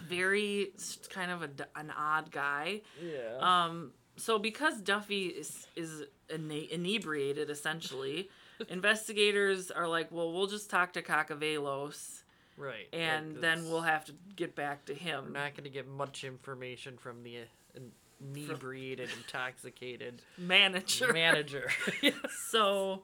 [0.00, 0.72] very
[1.10, 2.80] kind of a an odd guy.
[3.02, 3.38] Yeah.
[3.40, 8.28] Um, so because Duffy is is ine- inebriated, essentially,
[8.68, 12.22] investigators are like, well, we'll just talk to Kakavelos,
[12.56, 12.88] right.
[12.92, 15.24] and Like, then we'll have to get back to him.
[15.26, 17.38] We're not going to get much information from the
[17.76, 17.80] uh,
[18.22, 21.12] inebriated, intoxicated Manager.
[21.12, 21.70] manager.
[22.50, 23.02] So,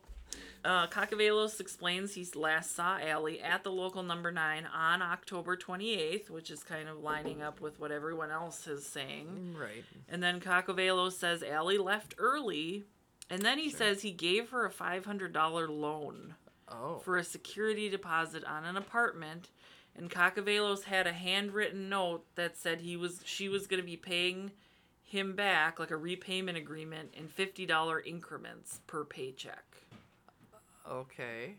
[0.64, 6.28] uh, Kakavelos explains he last saw Ally at the local number nine on October 28th,
[6.30, 9.54] which is kind of lining up with what everyone else is saying.
[9.58, 9.84] right.
[10.08, 12.84] And then Kakavelos says Ally left early,
[13.30, 13.78] and then he Sure.
[13.78, 16.34] says he gave her a $500 loan
[16.70, 16.98] Oh.
[16.98, 19.48] for a security deposit on an apartment.
[19.96, 23.96] And Kakavelos had a handwritten note that said he was she was going to be
[23.96, 24.52] paying
[25.08, 29.64] him back like a repayment agreement in $50 increments per paycheck.
[30.88, 31.54] okay.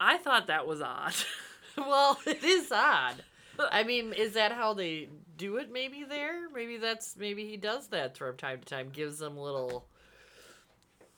[0.00, 1.14] I thought that was odd.
[1.76, 3.22] Well, it is odd.
[3.70, 5.72] I mean, is that how they do it?
[5.72, 6.50] Maybe there.
[6.54, 8.90] Maybe that's maybe he does that from time to time.
[8.92, 9.86] Gives them little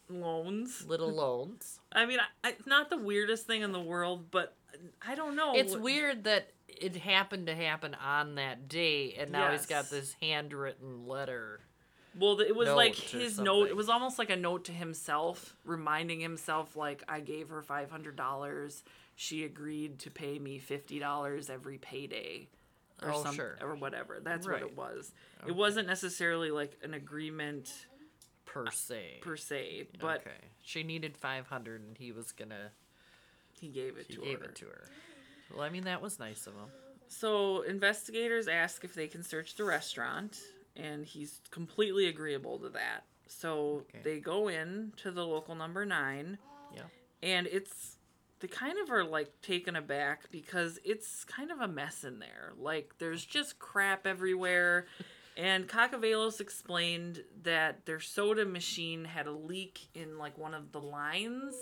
[0.09, 0.85] Loans.
[0.87, 1.81] little loans.
[1.91, 4.55] I mean, I, it's not the weirdest thing in the world, but
[5.07, 5.55] I don't know.
[5.57, 10.15] It's weird that it happened to happen on that day, and now he's got this
[10.21, 11.61] handwritten letter.
[12.19, 13.69] Well, it was like note or his note.
[13.69, 17.91] It was almost like a note to himself, reminding himself, like, I gave her five
[17.91, 18.83] hundred dollars.
[19.17, 22.49] She agreed to pay me fifty dollars every payday,
[23.03, 23.57] or Oh, some, sure.
[23.61, 24.21] or whatever.
[24.23, 24.63] That's Right.
[24.63, 25.13] what it was.
[25.43, 25.51] Okay.
[25.51, 27.73] It wasn't necessarily like an agreement
[28.47, 29.19] Per se.
[29.23, 30.31] per se, but okay.
[30.63, 32.71] She needed five hundred, and he was gonna.
[33.61, 34.45] he gave it He to gave her.
[34.47, 34.85] it to her.
[35.53, 36.67] Well, I mean that was nice of him.
[37.09, 40.41] So investigators ask if they can search the restaurant,
[40.77, 43.05] and he's completely agreeable to that.
[43.27, 44.01] So Okay.
[44.03, 46.39] they go in to the local number nine.
[46.75, 46.83] Yeah.
[47.23, 47.97] And it's
[48.41, 52.53] they kind of are like taken aback because it's kind of a mess in there.
[52.59, 54.87] Like there's just crap everywhere.
[55.37, 60.81] And Kakavelos explained that their soda machine had a leak in like one of the
[60.81, 61.57] lines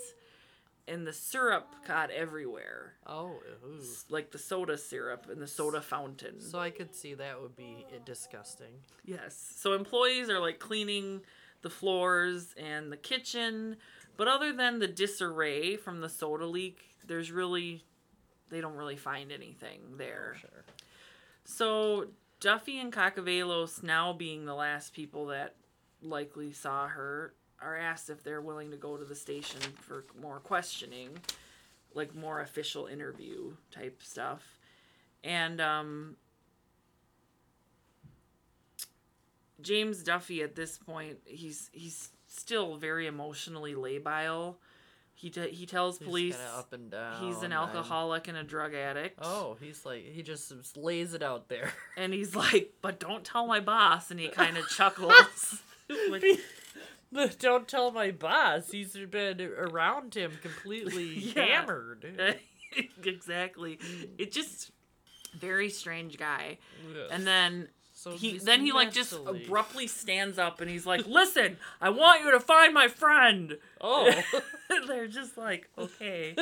[0.87, 2.93] and the syrup got everywhere.
[3.05, 3.81] Oh, ooh.
[4.09, 6.41] Like the soda syrup in the soda fountain.
[6.41, 8.73] So I could see that would be disgusting.
[9.05, 9.53] Yes.
[9.57, 11.21] So employees are like cleaning
[11.61, 13.77] the floors and the kitchen,
[14.17, 17.83] but other than the disarray from the soda leak, there's really
[18.49, 20.35] they don't really find anything oh, there.
[20.39, 20.65] Sure.
[21.45, 22.07] So
[22.39, 25.55] Duffy and Kakavelos, now being the last people that
[26.01, 30.39] likely saw her, are asked if they're willing to go to the station for more
[30.39, 31.09] questioning,
[31.93, 34.59] like more official interview type stuff.
[35.23, 36.15] And um,
[39.61, 44.55] James Duffy at this point, he's he's still very emotionally labile.
[45.15, 47.23] He t- he tells He's police up and down.
[47.23, 49.19] he's an alcoholic and a drug addict.
[49.21, 51.71] Oh, he's like he just lays it out there.
[51.95, 54.11] And he's like, but don't tell my boss.
[54.11, 55.61] And he kind of chuckles.
[57.39, 58.71] Don't tell my boss.
[58.71, 61.45] He's been around him completely Yeah.
[61.45, 62.39] hammered.
[63.03, 63.79] exactly.
[64.17, 64.71] It just
[65.37, 66.57] very strange guy.
[66.93, 67.09] Yes.
[67.11, 71.57] And then so he then he like just abruptly stands up and he's like, "Listen,
[71.79, 74.11] I want you to find my friend." Oh,
[74.87, 76.35] They're just like, "Okay."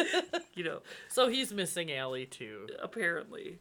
[0.56, 0.80] You know,
[1.10, 2.68] so he's missing Ally too.
[2.82, 3.60] apparently.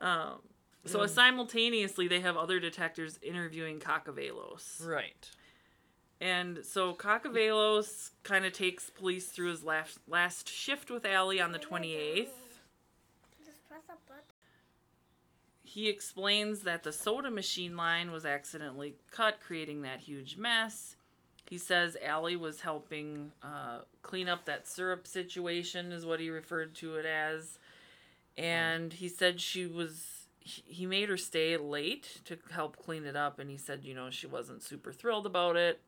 [0.00, 0.40] Um
[0.84, 1.08] so Mm.
[1.10, 4.84] simultaneously they have other detectives interviewing Kakavelos.
[4.84, 5.28] Right.
[6.20, 11.52] And so Kakavelos kind of takes police through his last last shift with Ally on
[11.52, 12.26] the 28th.
[13.44, 14.24] Just press a button.
[15.62, 20.96] He explains that the soda machine line was accidentally cut, creating that huge mess.
[21.48, 26.74] He says Ally was helping uh, clean up that syrup situation, is what he referred
[26.76, 27.58] to it as.
[28.36, 33.38] And he said she was, he made her stay late to help clean it up.
[33.38, 35.80] And he said, you know, she wasn't super thrilled about it,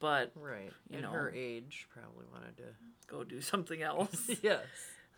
[0.00, 0.72] but Right.
[0.90, 1.10] You In know.
[1.12, 2.64] her age, probably wanted to.
[3.06, 4.30] go do something else.
[4.42, 4.64] yes.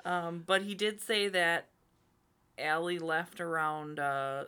[0.04, 1.66] Um, but he did say that
[2.58, 4.44] Ally left around uh,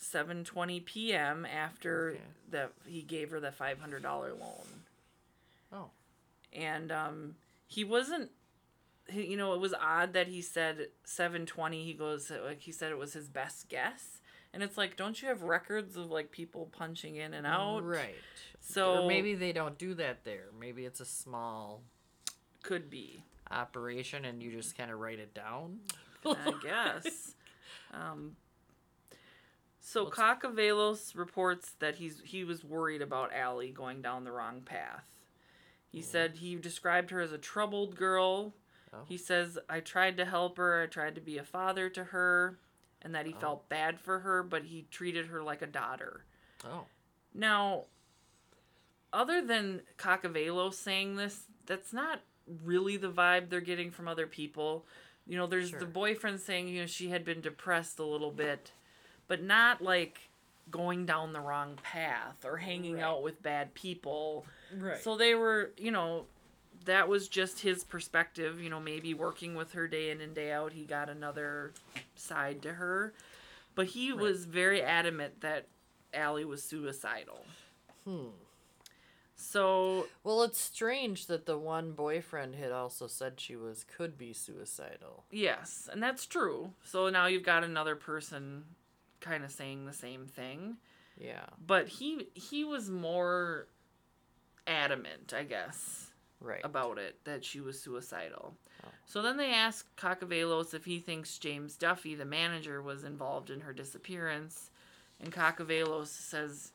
[0.00, 1.46] 7:20 p.m.
[1.46, 2.20] after Okay.
[2.50, 4.66] that he gave her the $500 loan.
[5.72, 5.90] Oh.
[6.52, 7.34] And um,
[7.66, 8.30] he wasn't
[9.12, 12.98] you know, it was odd that he said 7:20 he goes like he said it
[12.98, 14.20] was his best guess.
[14.54, 17.84] And it's like don't you have records of like people punching in and out?
[17.84, 18.14] Right.
[18.60, 20.46] So or maybe they don't do that there.
[20.58, 21.82] Maybe it's a small
[22.62, 23.24] could be.
[23.50, 25.80] operation and you just kind of write it down.
[26.24, 27.34] I guess.
[27.92, 28.36] Um,
[29.80, 30.14] so Let's-
[31.16, 35.04] reports that he's he was worried about Ally going down the wrong path.
[35.90, 38.54] He said he described her as a troubled girl.
[38.94, 38.98] Oh.
[39.08, 42.58] He says I tried to help her, I tried to be a father to her,
[43.02, 43.38] and that he Oh.
[43.40, 46.24] felt bad for her, but he treated her like a daughter.
[46.64, 46.86] Oh.
[47.34, 47.84] Now,
[49.12, 52.20] other than Kakavelos saying this, that's not
[52.64, 54.86] really the vibe they're getting from other people.
[55.26, 55.78] You know, there's Sure.
[55.80, 58.72] the boyfriend saying, you know, she had been depressed a little bit,
[59.28, 60.30] but not like
[60.70, 63.02] going down the wrong path or hanging Right.
[63.02, 64.46] out with bad people.
[64.74, 64.98] Right.
[64.98, 66.26] So they were, you know,
[66.86, 68.60] that was just his perspective.
[68.60, 71.72] You know, maybe working with her day in and day out, he got another
[72.14, 73.12] side to her.
[73.74, 74.20] But he Right.
[74.20, 75.66] was very adamant that
[76.12, 77.44] Ally was suicidal.
[78.04, 78.28] hmm.
[79.34, 84.32] So, Well, it's strange that the one boyfriend had also said she was could be
[84.32, 85.24] suicidal.
[85.30, 86.74] yes, and that's true.
[86.84, 88.64] So now you've got another person
[89.20, 90.76] kind of saying the same thing.
[91.18, 91.46] Yeah.
[91.64, 93.66] But he he was more
[94.66, 96.11] adamant, I guess.
[96.42, 96.60] Right.
[96.64, 98.54] about it that she was suicidal.
[98.84, 98.88] Oh.
[99.06, 103.60] So then they ask Kakavelos if he thinks James Duffy, the manager, was involved in
[103.60, 104.70] her disappearance.
[105.20, 106.72] And Kakavelos says,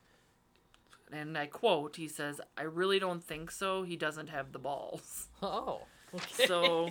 [1.12, 3.84] and I quote, he says, I really don't think so.
[3.84, 5.28] He doesn't have the balls.
[5.42, 5.82] Oh.
[6.16, 6.48] Okay.
[6.48, 6.90] So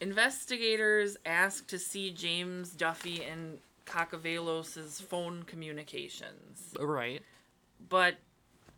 [0.00, 7.22] investigators ask to see James Duffy and Kakavelos' phone communications right.
[7.88, 8.16] but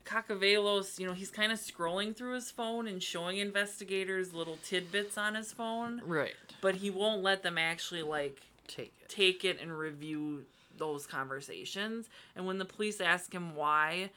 [0.09, 5.19] Kakavelos, you know, he's kind of scrolling through his phone and showing investigators little tidbits
[5.19, 6.35] on his phone, Right.
[6.61, 9.09] but he won't let them actually like Take it.
[9.09, 10.45] take it and review
[10.77, 12.09] those conversations.
[12.35, 14.11] And when the police asked him why,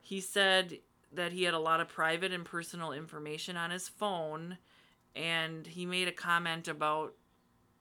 [0.00, 0.78] he said
[1.12, 4.58] that he had a lot of private and personal information on his phone
[5.16, 7.14] and he made a comment about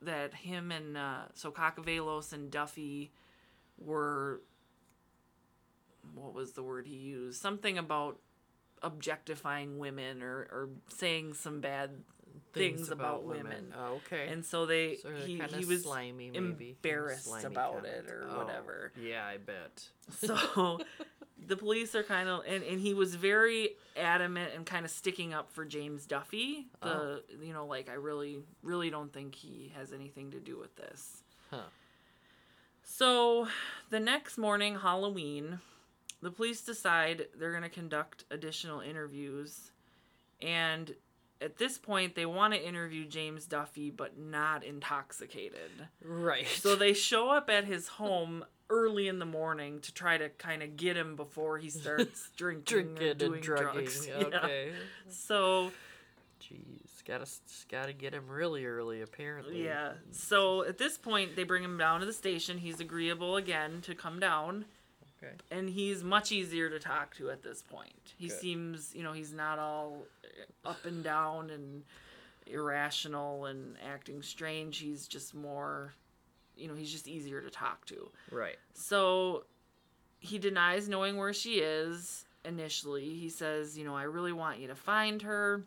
[0.01, 3.11] that him and uh, so Kakavelos and Duffy
[3.77, 4.41] were
[6.21, 7.41] what was the word he used?
[7.41, 8.19] Something about
[8.83, 11.91] objectifying women or, or saying some bad
[12.53, 13.73] things, about, women.
[13.77, 14.27] Oh, okay.
[14.31, 16.69] And so they so he, he was slimy, maybe.
[16.69, 18.91] embarrassed Slimy about it or Oh, whatever.
[19.01, 19.87] Yeah, I bet.
[20.11, 20.79] So
[21.45, 25.33] the police are kind of and, and he was very adamant and kind of sticking
[25.33, 26.67] up for James Duffy.
[26.81, 27.19] The Oh.
[27.41, 31.23] you know like I really really don't think he has anything to do with this.
[31.51, 31.63] Huh.
[32.83, 33.47] So
[33.89, 35.59] the next morning, Halloween,
[36.21, 39.71] the police decide they're going to conduct additional interviews.
[40.41, 40.93] And
[41.41, 45.87] at this point, they want to interview James Duffy, but not intoxicated.
[46.03, 46.47] Right.
[46.47, 50.61] So they show up at his home early in the morning to try to kind
[50.61, 53.73] of get him before he starts drinking, drinking and drugging.
[53.73, 54.07] drugs.
[54.19, 54.25] Yeah.
[54.25, 54.71] Okay.
[55.09, 55.71] So
[56.41, 57.27] Jeez, gotta
[57.69, 59.63] gotta get him really early, apparently.
[59.63, 59.93] Yeah.
[60.11, 62.57] So at this point, they bring him down to the station.
[62.57, 64.65] He's agreeable again to come down,
[65.23, 65.33] Okay.
[65.49, 68.13] and he's much easier to talk to at this point.
[68.17, 68.39] He Good.
[68.39, 71.83] seems, you know, he's not all uh, up and down and
[72.45, 74.77] irrational and acting strange.
[74.77, 75.93] He's just more,
[76.55, 78.09] you know, he's just easier to talk to.
[78.31, 78.57] Right.
[78.73, 79.45] So
[80.19, 83.09] he denies knowing where she is initially.
[83.15, 85.63] He says, you know, I really want you to find her.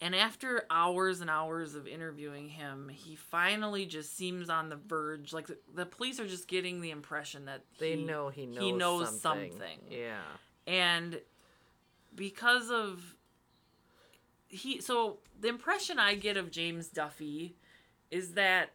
[0.00, 5.32] And after hours and hours of interviewing him, he finally just seems on the verge.
[5.32, 8.62] Like the, the police are just getting the impression that They he- know he knows.
[8.64, 9.52] he knows something.
[9.52, 9.78] something.
[9.90, 10.20] Yeah.
[10.66, 11.20] and
[12.14, 13.16] because of
[14.48, 17.56] he so the impression i get of james duffy
[18.10, 18.70] is that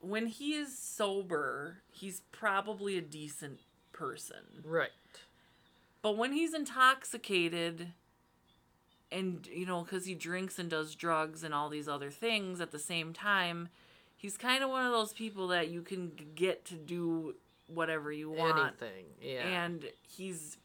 [0.00, 3.60] when he is sober he's probably a decent
[3.92, 4.88] person Right.
[6.00, 7.88] but when he's intoxicated
[9.12, 12.70] and you know because he drinks and does drugs and all these other things at
[12.72, 13.68] the same time
[14.16, 17.34] he's kind of one of those people that you can get to do
[17.66, 19.04] whatever you want Anything.
[19.20, 19.64] Yeah.
[19.64, 20.56] and he's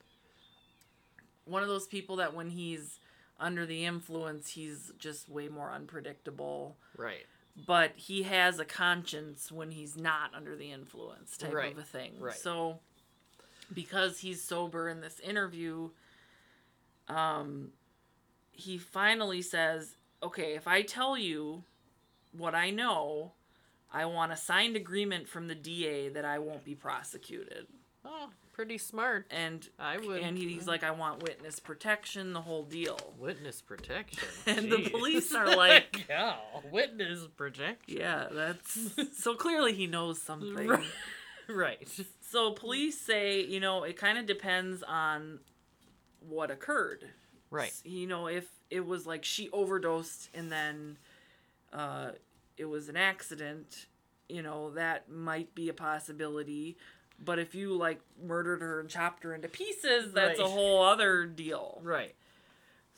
[1.45, 2.99] one of those people that when he's
[3.39, 6.75] under the influence, he's just way more unpredictable.
[6.97, 7.25] right.
[7.65, 11.83] But he has a conscience when he's not under the influence, type Right, of a
[11.83, 12.13] thing.
[12.19, 12.35] right.
[12.35, 12.79] So,
[13.73, 15.89] because he's sober in this interview,
[17.07, 17.71] um,
[18.57, 21.63] he finally says, "Okay, if I tell you
[22.31, 23.31] what I know,
[23.93, 27.67] I want a signed agreement from the DA that I won't be prosecuted."
[28.03, 29.25] Oh, pretty smart.
[29.31, 30.21] and I would.
[30.21, 32.97] and he's like, I want witness protection, the whole deal.
[33.19, 34.27] witness protection.
[34.47, 36.35] And the police are like- yeah,
[36.71, 37.97] witness protection.
[37.99, 38.79] Yeah, that's
[39.21, 40.67] so clearly he knows something.
[40.67, 40.83] Right.
[41.49, 41.87] Right.
[42.29, 45.39] So police say, you know, it kind of depends on
[46.19, 47.05] what occurred.
[47.49, 47.73] Right.
[47.83, 50.97] You know, if it was like she overdosed and then,
[51.73, 52.11] uh,
[52.57, 53.85] it was an accident,
[54.27, 56.77] you know, that might be a possibility.
[57.23, 61.25] But if you like murdered her and chopped her into pieces, that's a whole other
[61.25, 61.79] deal.
[61.83, 62.15] Right.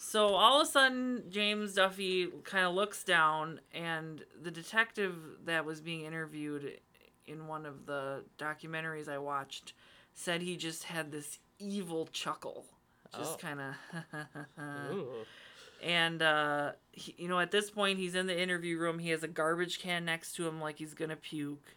[0.01, 5.13] So all of a sudden, James Duffy kind of looks down, and the detective
[5.45, 6.79] that was being interviewed
[7.27, 9.73] in one of the documentaries I watched
[10.13, 12.65] said he just had this evil chuckle.
[13.17, 13.37] Just Oh.
[13.37, 13.59] kind
[14.57, 15.27] of.
[15.81, 18.99] And, uh, he, you know, at this point, he's in the interview room.
[18.99, 21.75] He has a garbage can next to him, like he's going to puke.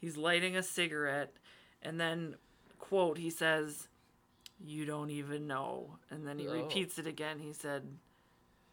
[0.00, 1.36] He's lighting a cigarette.
[1.80, 2.34] And then,
[2.78, 3.88] quote, he says,
[4.64, 5.98] You don't even know.
[6.10, 6.52] And then he Oh.
[6.52, 7.38] repeats it again.
[7.38, 7.86] He said,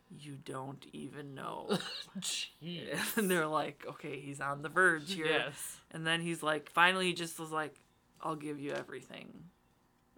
[0.10, 1.78] You don't even know.
[2.20, 3.18] Jeez.
[3.18, 5.28] and they're like, Okay, he's on the verge here.
[5.28, 5.78] Yes.
[5.92, 7.76] And then he's like, finally, he just was like,
[8.20, 9.44] I'll give you everything.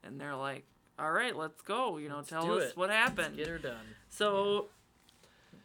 [0.04, 0.66] And they're like,
[1.04, 1.98] all right, let's go.
[1.98, 2.78] You know, Let's tell us it.
[2.78, 3.36] what happened.
[3.38, 3.86] Get her done.
[4.10, 4.70] So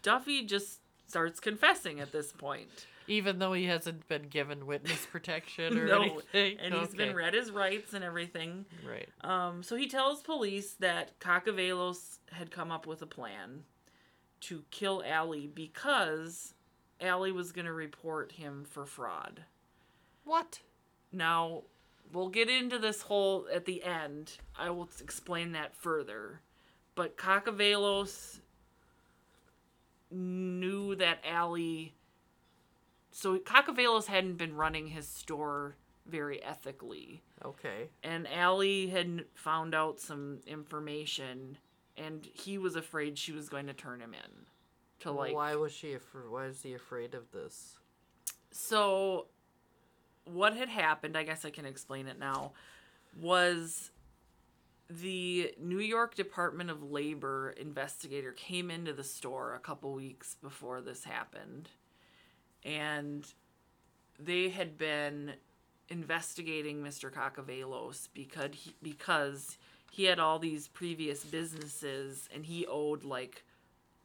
[0.03, 2.86] Duffy just starts confessing at this point.
[3.07, 6.59] Even though he hasn't been given witness protection or No, anything.
[6.61, 8.66] And he's been read his rights and everything.
[8.86, 9.09] Right.
[9.22, 13.62] Um, so he tells police that Kakavelos had come up with a plan
[14.41, 16.53] to kill Ally because
[17.01, 19.45] Ally was going to report him for fraud.
[20.24, 20.61] What?
[21.11, 21.62] Now,
[22.13, 24.39] we'll get into this whole at the end.
[24.59, 26.41] I will explain that further.
[26.95, 28.41] But Kakavelos
[30.11, 31.91] knew that Ally.
[33.11, 37.23] So Kakavelos hadn't been running his store very ethically.
[37.45, 37.91] Okay.
[38.03, 41.59] And Ally had found out some information,
[41.97, 44.47] and he was afraid she was going to turn him in.
[45.01, 45.35] To like.
[45.35, 46.29] why was she afraid?
[46.29, 47.79] Why is he afraid of this?
[48.51, 49.27] So,
[50.33, 52.53] what had happened, I guess I can explain it now,
[53.20, 53.91] was
[54.91, 60.81] the New York Department of Labor investigator came into the store a couple weeks before
[60.81, 61.68] this happened.
[62.64, 63.26] And
[64.18, 65.35] they had been
[65.89, 67.12] investigating Mr.
[67.12, 69.59] Kakavelos because he, because
[69.91, 73.45] he had all these previous businesses and he owed like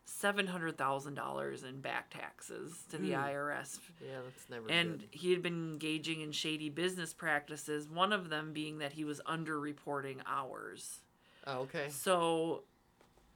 [0.07, 3.23] $700,000 in back taxes to the Hmm.
[3.25, 5.07] IRS Yeah, that's never and good.
[5.11, 9.21] he had been engaging in shady business practices one of them being that he was
[9.25, 11.01] underreporting hours
[11.45, 11.89] Oh, okay.
[11.89, 12.63] so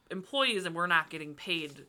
[0.09, 1.85] employees were not getting paid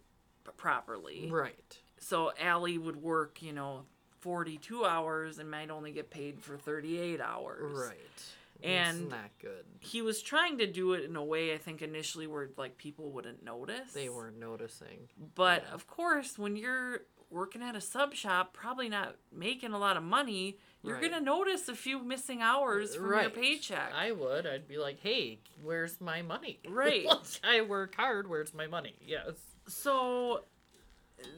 [0.56, 1.78] properly Right.
[1.98, 3.84] so Ally would work you know
[4.20, 8.32] 42 hours and might only get paid for 38 hours Right.
[8.62, 9.64] And- it's not good.
[9.80, 13.12] he was trying to do it in a way i think initially where like people
[13.12, 15.08] wouldn't notice They weren't noticing.
[15.34, 15.74] But Yeah.
[15.74, 20.02] of course, when you're working at a sub shop, probably not making a lot of
[20.02, 21.10] money, you're Right.
[21.10, 23.92] gonna notice a few missing hours from your paycheck.
[23.92, 24.46] I would.
[24.46, 27.06] I'd be like, "Hey, where's my money?" Right.
[27.44, 28.28] I work hard.
[28.28, 28.96] Where's my money?
[29.02, 29.36] Yes.
[29.66, 30.44] so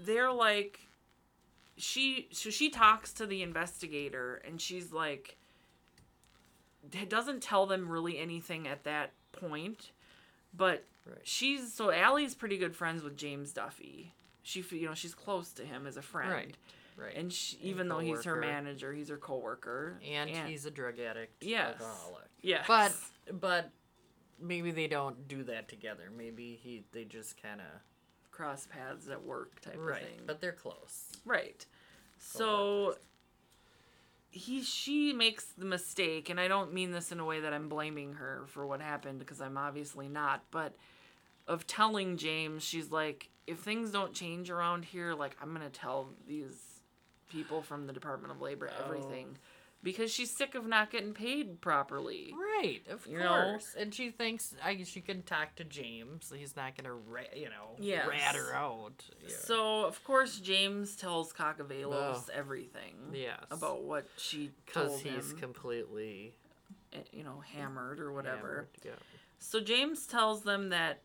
[0.04, 0.78] they're like,
[1.76, 5.36] she so she talks to the investigator and she's like,
[7.08, 9.92] doesn't tell them really anything at that point,
[10.54, 11.18] but Right.
[11.22, 14.14] she's so Ally's pretty good friends with James Duffy.
[14.42, 16.30] She you know she's close to him as a friend.
[16.30, 16.56] Right.
[16.96, 17.16] Right.
[17.16, 19.98] And she, And even though he's her manager, he's her coworker.
[20.06, 21.42] and he's a drug addict.
[21.42, 21.80] Yes.
[21.80, 22.28] Alcoholic.
[22.42, 22.94] yes, But
[23.40, 23.70] but
[24.38, 26.10] maybe they don't do that together.
[26.14, 27.66] Maybe he they just kind of
[28.30, 30.02] cross paths at work type right.
[30.02, 30.20] of thing.
[30.26, 31.10] But they're close.
[31.24, 31.64] right.
[32.18, 32.96] So
[34.30, 37.68] he she makes the mistake, and I don't mean this in a way that I'm
[37.68, 40.76] blaming her for what happened because I'm obviously not, but
[41.48, 46.10] of telling James, she's like, if things don't change around here, like I'm gonna tell
[46.28, 46.80] these
[47.28, 48.70] people from the Department of Labor
[49.34, 49.36] Oh.
[49.82, 52.34] Because she's sick of not getting paid properly.
[52.38, 53.28] Right, of You know?
[53.28, 53.74] course.
[53.78, 56.30] And she thinks I she can talk to James.
[56.36, 58.06] He's not gonna ra- you know Yes.
[58.06, 59.02] rat her out.
[59.22, 59.34] Yeah.
[59.34, 62.32] So of course James tells Kakavelos Oh.
[62.34, 66.34] everything yes, about what she because he's him, completely
[66.92, 68.48] eh, you know, hammered or whatever.
[68.48, 68.92] hammered, Yeah.
[69.38, 71.00] So James tells them that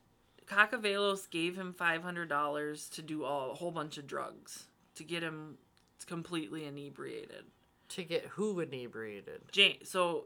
[0.48, 5.04] Kakavelos gave him five hundred dollars to do all, a whole bunch of drugs to
[5.06, 5.58] get him
[6.06, 7.46] completely inebriated.
[7.90, 9.42] To get who inebriated?
[9.52, 10.26] James, so,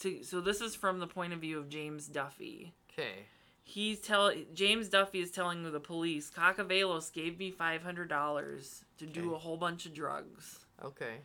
[0.00, 2.74] to so this is from the point of view of James Duffy.
[2.92, 3.26] Okay.
[3.64, 9.06] He's tell James Duffy is telling the police Kakavelos gave me five hundred dollars to
[9.06, 10.60] do a whole bunch of drugs.
[10.84, 11.16] Okay.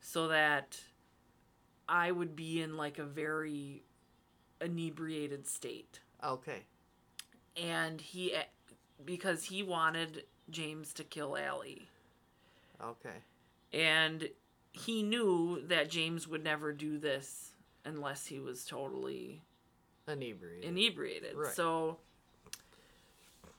[0.00, 0.78] so that
[1.88, 3.82] I would be in like a very
[4.60, 6.00] inebriated state.
[6.22, 6.62] Okay.
[7.56, 8.44] And he, eh,
[9.04, 11.86] because he wanted James to kill Ally.
[12.82, 13.22] Okay.
[13.72, 14.28] And
[14.72, 17.52] he knew that James would never do this
[17.84, 19.42] unless he was totally
[20.06, 20.64] Inebriated.
[20.64, 21.34] inebriated.
[21.36, 21.52] Right.
[21.54, 21.98] So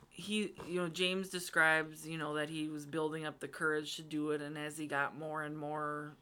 [0.09, 4.01] he you know James describes you know that he was building up the courage to
[4.01, 6.13] do it and as he got more and more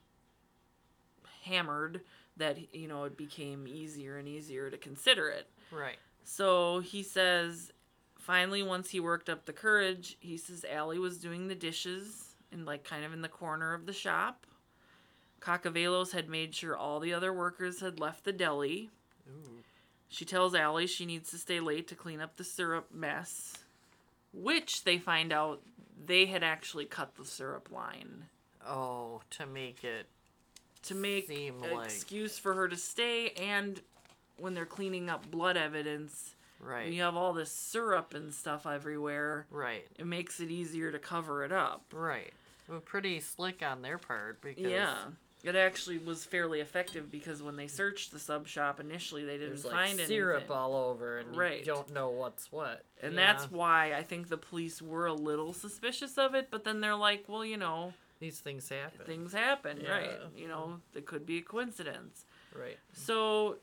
[1.43, 2.01] hammered
[2.37, 5.97] that you know it became easier and easier to consider it Right.
[6.23, 7.71] so he says
[8.19, 12.65] finally once he worked up the courage he says Ally was doing the dishes and
[12.65, 14.45] like kind of in the corner of the shop
[15.41, 18.89] Kakavelos had made sure all the other workers had left the deli
[19.29, 19.63] Ooh.
[20.09, 23.53] she tells Ally she needs to stay late to clean up the syrup mess,
[24.33, 25.61] which they find out
[26.05, 28.25] they had actually cut the syrup line
[28.65, 30.07] Oh, to make it.
[30.83, 33.31] to make Seem an like- excuse for her to stay.
[33.31, 33.81] And
[34.37, 36.91] when they're cleaning up blood evidence, Right.
[36.91, 39.87] you have all this syrup and stuff everywhere, Right.
[39.97, 41.83] it makes it easier to cover it up.
[41.91, 42.33] Right.
[42.67, 45.11] Well, pretty slick on their part because Yeah.
[45.47, 49.49] It actually was fairly effective because when they searched the sub shop initially, they didn't
[49.49, 50.55] there's like find syrup anything.
[50.55, 51.59] all over, and Right.
[51.59, 52.83] you don't know what's what.
[53.01, 53.33] And Yeah.
[53.33, 56.95] that's why I think the police were a little suspicious of it, but then they're
[56.95, 59.05] like, well, you know, these things happen.
[59.05, 60.19] things happen, right?
[60.35, 62.25] You know, it could be a coincidence.
[62.53, 62.77] Right.
[62.93, 63.57] So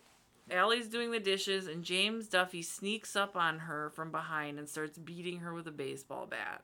[0.51, 4.99] Ally's doing the dishes, and James Duffy sneaks up on her from behind and starts
[4.99, 6.63] beating her with a baseball bat.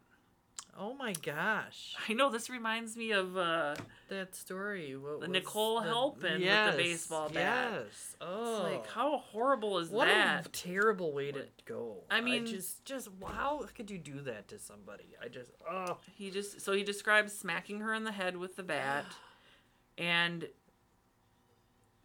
[0.82, 1.94] Oh my gosh.
[2.08, 3.74] I know this reminds me of uh,
[4.08, 4.96] That story.
[4.96, 7.82] What The was Nicole Halpin with the baseball bat.
[7.84, 8.16] Yes.
[8.18, 8.60] Oh.
[8.62, 10.46] like how horrible is what that?
[10.46, 11.98] a terrible way to go.
[12.10, 15.14] I mean- just, just how could you do that to somebody?
[15.22, 18.62] I just, oh, He just so he describes smacking her in the head with the
[18.62, 19.04] bat,
[19.98, 20.48] and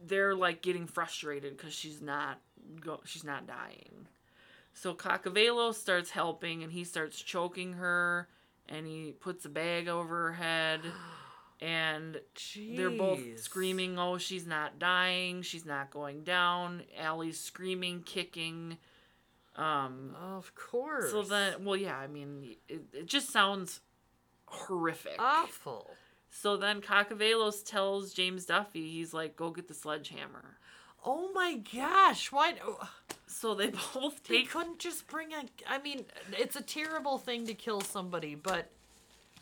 [0.05, 2.41] they're like getting frustrated because she's not
[2.81, 4.07] go she's not dying.
[4.73, 8.27] So Kakavelo starts helping, and he starts choking her,
[8.69, 10.81] and he puts a bag over her head,
[11.61, 12.19] and
[12.75, 15.41] they're both screaming, "Oh, she's not dying!
[15.41, 18.77] She's not going down!" Ally's screaming, kicking.
[19.55, 21.11] Um, Of course.
[21.11, 23.79] so then, well, yeah, I mean, it, it just sounds
[24.47, 25.15] horrific.
[25.17, 25.91] awful.
[26.29, 30.57] So then Kakavelos tells James Duffy, he's like, go get the sledgehammer.
[31.05, 32.31] Oh my gosh!
[32.31, 32.55] Why?
[32.65, 32.89] Oh,
[33.27, 34.49] so they both They take.
[34.49, 35.43] couldn't just bring a.
[35.67, 36.05] I mean,
[36.37, 38.71] it's a terrible thing to kill somebody, but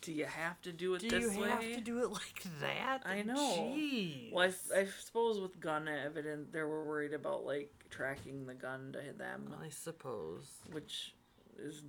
[0.02, 1.48] Do you have to do it do this you way?
[1.48, 3.00] have to do it like that?
[3.06, 3.36] I know.
[3.74, 4.32] Jeez.
[4.32, 8.54] Well, I, s- I suppose with gun evidence, they were worried about like tracking the
[8.54, 10.48] gun to them, I suppose.
[10.72, 11.14] which
[11.58, 11.82] is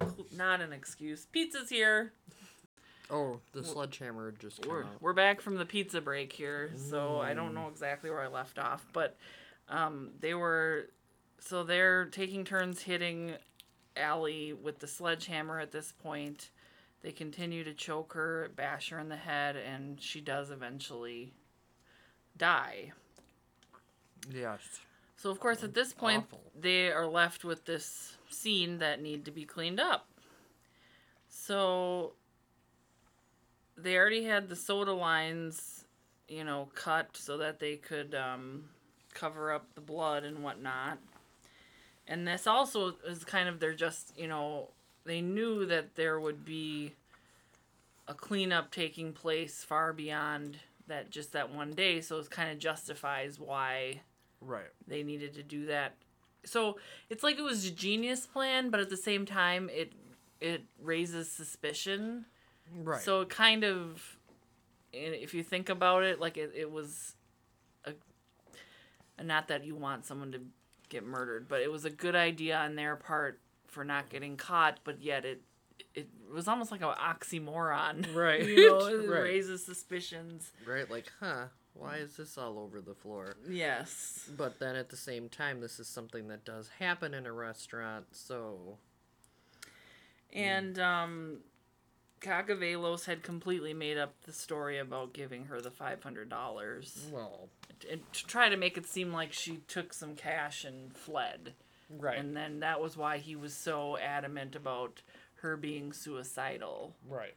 [0.00, 1.26] cl- not an excuse.
[1.26, 2.12] Pizza's here.
[3.10, 5.00] Oh, the sledgehammer just came we're, out.
[5.00, 8.58] we're back from the pizza break here, so I don't know exactly where I left
[8.58, 9.16] off, but
[9.68, 10.90] um, they were
[11.40, 13.32] so they're taking turns hitting
[13.96, 16.50] Ally with the sledgehammer at this point.
[17.02, 21.32] They continue to choke her, bash her in the head, and she does eventually
[22.36, 22.92] die.
[24.30, 24.60] Yes.
[25.16, 26.42] So of course at this point Awful.
[26.58, 30.08] they are left with this scene that need to be cleaned up.
[31.28, 32.14] So
[33.78, 35.84] they already had the soda lines,
[36.28, 38.64] you know, cut so that they could um,
[39.14, 40.98] cover up the blood and whatnot.
[42.06, 44.68] And this also is kind of they're just, you know,
[45.04, 46.94] they knew that there would be
[48.06, 52.58] a cleanup taking place far beyond that just that one day, so it kind of
[52.58, 54.00] justifies why
[54.40, 54.70] Right.
[54.86, 55.94] they needed to do that.
[56.44, 56.78] So
[57.10, 59.92] it's like it was a genius plan, but at the same time, it
[60.40, 62.24] it raises suspicion.
[62.74, 63.00] Right.
[63.00, 64.16] So it kind of,
[64.92, 67.14] if you think about it, like it, it was
[67.84, 67.92] a,
[69.22, 70.40] not that you want someone to
[70.88, 74.80] get murdered, but it was a good idea on their part for not getting caught,
[74.84, 75.42] but yet it
[75.94, 78.14] it was almost like an oxymoron.
[78.14, 78.44] Right.
[78.46, 79.22] you know, it Right.
[79.22, 80.52] raises suspicions.
[80.66, 80.90] right.
[80.90, 81.46] Like, huh?
[81.74, 83.36] Why is this all over the floor?
[83.48, 84.28] Yes.
[84.36, 88.06] But then at the same time, this is something that does happen in a restaurant,
[88.12, 88.78] so
[90.32, 91.38] And um,
[92.20, 97.48] Kakavelos had completely made up the story about giving her the five hundred dollars, well,
[97.90, 101.54] and to try to make it seem like she took some cash and fled.
[101.98, 105.00] right, And then that was why he was so adamant about
[105.36, 107.34] her being suicidal, right.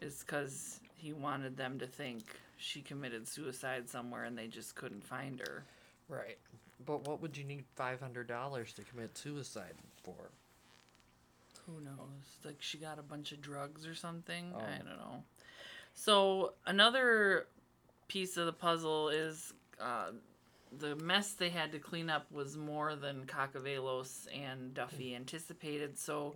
[0.00, 2.22] is because he wanted them to think
[2.56, 5.64] she committed suicide somewhere and they just couldn't find her.
[6.08, 6.38] Right.
[6.86, 10.30] But what would you need five hundred dollars to commit suicide for?
[11.66, 12.38] Who knows?
[12.44, 14.52] Like she got a bunch of drugs or something.
[14.54, 14.60] Oh.
[14.60, 15.22] I don't know.
[15.94, 17.46] So another
[18.08, 20.10] piece of the puzzle is uh,
[20.78, 25.98] the mess they had to clean up was more than Kakavelos and Duffy anticipated.
[25.98, 26.34] So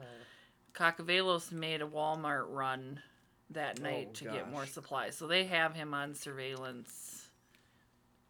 [0.75, 3.01] Kakavelos made a Walmart run
[3.51, 5.17] that night Oh, to get more supplies.
[5.17, 7.29] So they have him on surveillance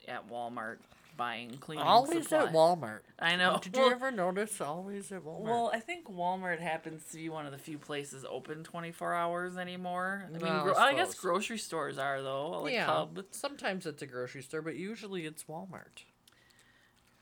[0.07, 0.79] at Walmart
[1.17, 3.01] buying cleaning Always at Walmart.
[3.19, 3.59] I know.
[3.63, 5.41] Did you ever notice always at Walmart?
[5.41, 9.57] Well, I think Walmart happens to be one of the few places open 24 hours
[9.57, 10.25] anymore.
[10.27, 12.87] I mean, Well, I gro- I, guess grocery stores are though, like yeah.
[12.87, 13.25] Cub.
[13.31, 16.05] Sometimes it's a grocery store, but usually it's Walmart.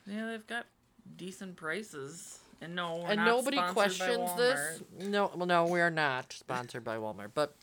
[0.06, 0.66] Yeah, they've got
[1.16, 2.38] decent prices.
[2.60, 4.82] And no, we're and not nobody questions this.
[5.00, 7.56] No, well, no, we are not sponsored by Walmart, but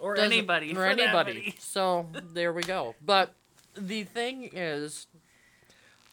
[0.00, 1.54] or anybody or anybody.
[1.58, 2.96] So there we go.
[3.04, 3.34] But
[3.76, 5.06] the thing is,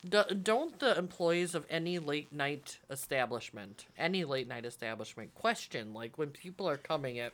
[0.08, 6.18] do, don't the employees of any late night establishment, any late night establishment, question like
[6.18, 7.34] when people are coming at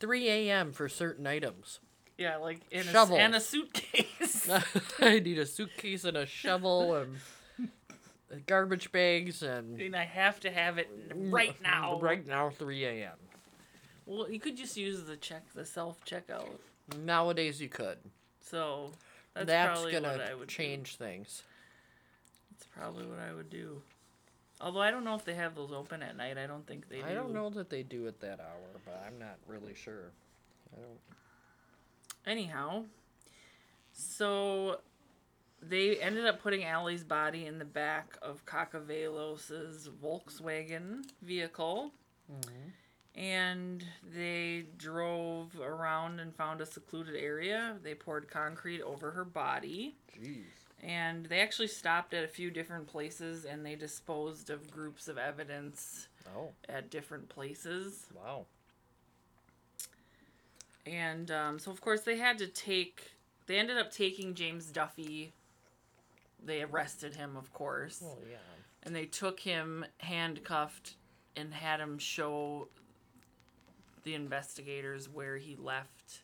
[0.00, 0.72] 3 a.m.
[0.72, 1.80] for certain items?
[2.16, 4.48] Yeah, like in a, and a suitcase.
[5.00, 7.16] I need a suitcase and a shovel and
[8.46, 11.98] garbage bags and and I have to have it right now.
[12.00, 13.16] Right now, 3 a.m.
[14.06, 16.48] Well, you could just use the check, the self checkout.
[17.02, 17.98] Nowadays, you could.
[18.40, 18.90] So
[19.34, 20.54] that's, That's, probably gonna what I would do.
[20.54, 21.42] change things.
[22.54, 23.82] That's probably what I would do.
[24.60, 26.38] Although I don't know if they have those open at night.
[26.38, 27.04] I don't think they do.
[27.04, 30.12] I don't know that they do at that hour, but I'm not really sure.
[30.76, 31.00] I don't.
[32.26, 32.84] Anyhow,
[33.92, 34.78] so
[35.60, 41.90] they ended up putting Ally's body in the back of Kakavelos's Volkswagen vehicle.
[42.32, 42.68] Mm-hmm.
[43.16, 47.76] And they drove around and found a secluded area.
[47.82, 49.94] They poured concrete over her body.
[50.20, 50.63] Jeez.
[50.84, 55.16] And they actually stopped at a few different places and they disposed of groups of
[55.16, 58.06] evidence Oh, at different places.
[58.14, 58.44] wow.
[60.86, 63.12] And um, so, of course, they had to take.
[63.46, 65.32] They ended up taking James Duffy.
[66.44, 68.00] They arrested him, of course.
[68.02, 68.36] Well, yeah.
[68.82, 70.94] And they took him handcuffed
[71.36, 72.68] and had him show
[74.02, 76.20] the investigators where he left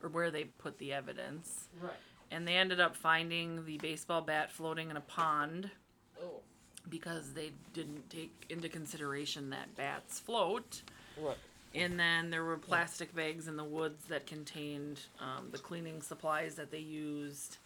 [0.00, 1.68] or where they put the evidence.
[1.80, 1.92] Right.
[2.30, 5.70] And they ended up finding the baseball bat floating in a pond
[6.22, 6.40] Oh.
[6.88, 10.82] because they didn't take into consideration that bats float.
[11.16, 11.38] What?
[11.74, 16.54] And then there were plastic bags in the woods that contained um, the cleaning supplies
[16.56, 17.58] that they used.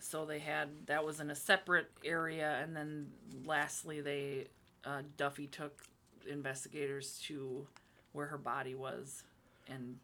[0.00, 3.08] So they had that was in a separate area, and then
[3.44, 4.46] lastly, they
[4.84, 5.82] uh, Duffy took
[6.26, 7.66] investigators to
[8.12, 9.22] where her body was,
[9.68, 9.98] and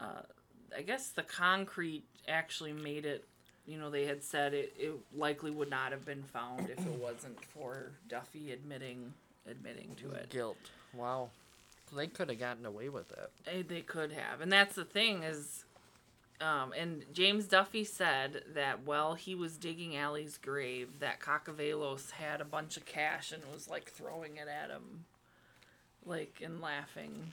[0.00, 0.22] uh,
[0.76, 3.24] I guess the concrete actually made it.
[3.66, 7.00] You know, they had said it, it likely would not have been found if it
[7.02, 9.12] wasn't for Duffy admitting
[9.48, 10.30] admitting to it.
[10.30, 10.56] Guilt.
[10.94, 11.30] Wow.
[11.94, 13.30] They could have gotten away with it.
[13.46, 15.64] Eh, They could have, and that's the thing is,
[16.40, 22.40] um, and James Duffy said that while he was digging Ally's grave, that Kakavelos had
[22.40, 25.04] a bunch of cash and was like throwing it at him,
[26.04, 27.32] like and laughing.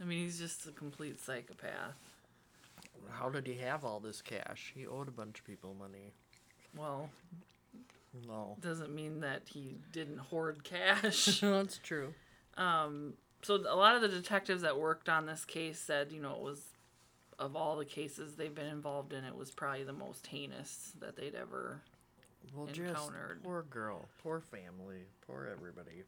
[0.00, 1.94] I mean, he's just a complete psychopath.
[3.10, 4.72] How did he have all this cash?
[4.74, 6.12] He owed a bunch of people money.
[6.76, 7.08] Well,
[8.26, 8.56] No.
[8.60, 11.26] doesn't mean that he didn't hoard cash.
[11.40, 12.12] That's true.
[12.56, 16.32] Um, so a lot of the detectives that worked on this case said, you know,
[16.34, 16.62] it was
[17.38, 21.16] of all the cases they've been involved in, it was probably the most heinous that
[21.16, 21.82] they'd ever.
[22.54, 23.42] Well, just Encountered.
[23.44, 26.02] poor girl, poor family, poor everybody.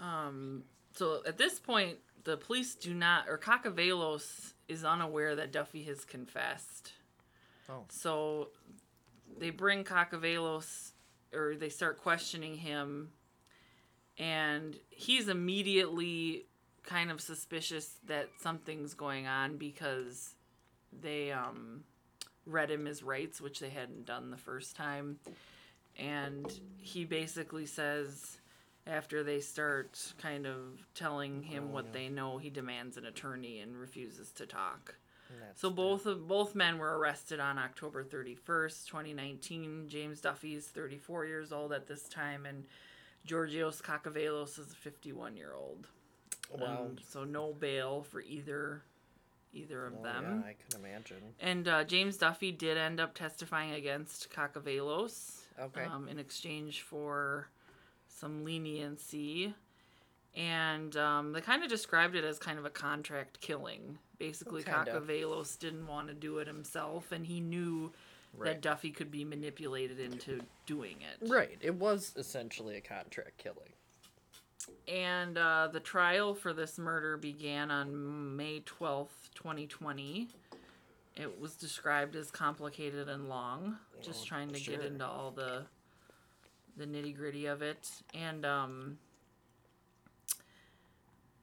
[0.00, 0.64] Um,
[0.96, 6.04] so at this point, the police do not, or Kakavelos is unaware that Duffy has
[6.04, 6.92] confessed.
[7.68, 7.84] Oh.
[7.88, 8.48] So
[9.38, 10.92] they bring Kakavelos,
[11.32, 13.10] or they start questioning him,
[14.18, 16.46] and he's immediately
[16.82, 20.34] kind of suspicious that something's going on because
[21.02, 21.84] they um,
[22.46, 25.18] read him his rights, which they hadn't done the first time.
[25.98, 28.38] And he basically says,
[28.86, 33.76] after they start kind of telling him what they know, he demands an attorney and
[33.76, 34.94] refuses to talk.
[35.40, 39.86] That's So both of both men were arrested on October 31st, 2019.
[39.88, 42.64] James Duffy is 34 years old at this time, and
[43.24, 45.88] Georgios Kakavelos is 51 year old.
[46.56, 46.90] Wow.
[47.10, 48.82] so no bail for either
[49.52, 50.42] either of Well, them.
[50.44, 51.16] Yeah, I can imagine.
[51.40, 55.84] And uh, James Duffy did end up testifying against Kakavelos Okay.
[55.84, 57.48] um, in exchange for
[58.18, 59.54] some leniency.
[60.34, 63.98] And um, they kind of described it as kind of a contract killing.
[64.18, 64.92] Basically, Kinda.
[65.00, 67.92] Kakavelos didn't want to do it himself, and he knew
[68.38, 68.48] Right.
[68.52, 71.26] that Duffy could be manipulated into doing it.
[71.30, 71.56] Right.
[71.62, 73.72] It was essentially a contract killing.
[74.88, 80.28] And uh, the trial for this murder began on May 12th, 2020.
[81.14, 84.76] It was described as complicated and long, just Oh, trying to sure.
[84.76, 85.64] get into all the
[86.76, 87.90] the nitty gritty of it.
[88.14, 88.98] And um,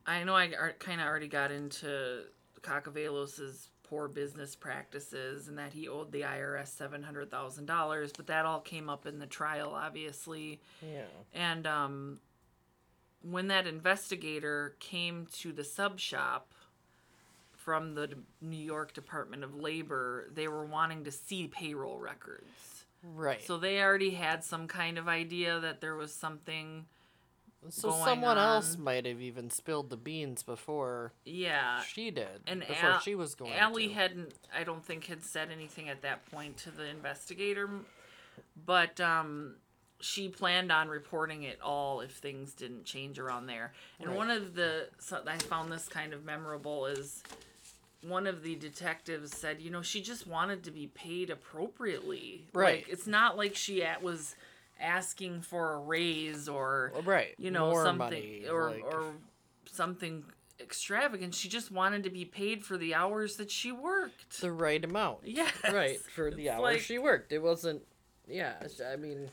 [0.05, 2.23] I know I kind of already got into
[2.61, 8.89] Kakavelos's poor business practices and that he owed the IRS $700,000, but that all came
[8.89, 10.59] up in the trial, obviously.
[10.81, 11.03] Yeah.
[11.33, 12.19] And um,
[13.21, 16.53] when that investigator came to the sub shop
[17.51, 18.09] from the
[18.41, 22.72] New York Department of Labor, they were wanting to see payroll records.
[23.03, 23.43] Right.
[23.43, 26.85] So they already had some kind of idea that there was something.
[27.69, 31.81] So someone else might have even spilled the beans before Yeah.
[31.81, 32.41] she did.
[32.47, 33.93] And before Al- she was going Ally to.
[33.93, 37.69] hadn't, I don't think, had said anything at that point to the investigator,
[38.65, 39.55] but um,
[40.01, 43.71] she planned on reporting it all if things didn't change around there.
[43.99, 44.17] And Right.
[44.17, 47.23] one of the, so I found this kind of memorable is
[48.03, 52.45] one of the detectives said, you know, she just wanted to be paid appropriately.
[52.53, 52.77] Right.
[52.85, 54.35] Like, it's not like she at, was
[54.79, 57.35] asking for a raise or right.
[57.37, 59.13] you know More something money, or like- or
[59.71, 60.23] something
[60.59, 64.83] extravagant she just wanted to be paid for the hours that she worked the right
[64.83, 65.19] amount.
[65.23, 67.31] yes Right for the It's hours like- she worked.
[67.31, 67.81] It wasn't.
[68.27, 68.53] Yeah.
[68.91, 69.29] I mean.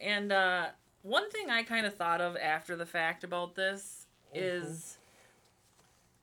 [0.00, 0.66] and uh
[1.02, 4.98] one thing i kind of thought of after the fact about this is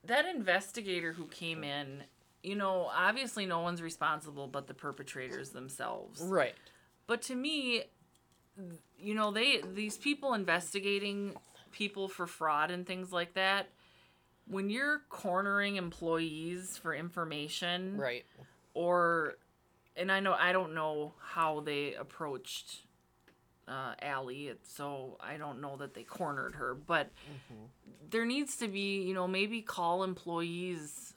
[0.05, 2.03] that investigator who came in
[2.43, 6.55] you know obviously no one's responsible but the perpetrators themselves Right.
[7.07, 7.83] But to me,
[8.97, 11.35] you know, they these people investigating
[11.71, 13.67] people for fraud and things like that,
[14.47, 18.25] when you're cornering employees for information Right.
[18.73, 19.35] or
[19.97, 22.81] and I know I don't know how they approached
[23.67, 27.09] uh, Ally, it- so I don't know that they cornered her, but
[28.09, 31.13] there needs to be, you know, maybe call employees,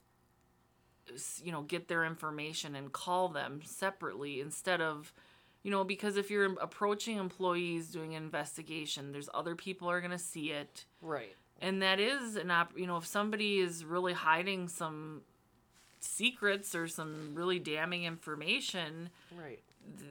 [1.43, 5.13] you know, get their information and call them separately instead of,
[5.63, 10.19] you know, because if you're approaching employees doing an investigation, there's other people are gonna
[10.19, 11.35] see it, Right.
[11.61, 12.77] and that is an op.
[12.77, 15.23] You know, if somebody is really hiding some
[16.01, 19.61] secrets or some really damning information, Right.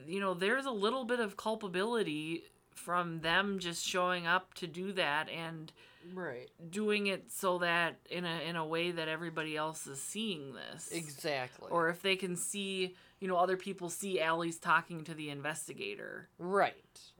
[0.06, 4.92] You know, there's a little bit of culpability from them just showing up to do
[4.92, 5.72] that and
[6.14, 6.48] Right.
[6.70, 10.92] doing it so that in a in a way that everybody else is seeing this.
[10.92, 11.68] Exactly.
[11.70, 16.28] Or if they can see, you know, other people see Ally's talking to the investigator.
[16.38, 16.74] right.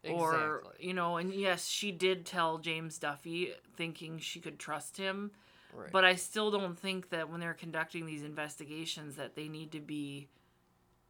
[0.08, 5.32] Or, you know, and yes, she did tell James Duffy thinking she could trust him,
[5.74, 5.90] right.
[5.90, 9.80] but I still don't think that when they're conducting these investigations that they need to
[9.80, 10.28] be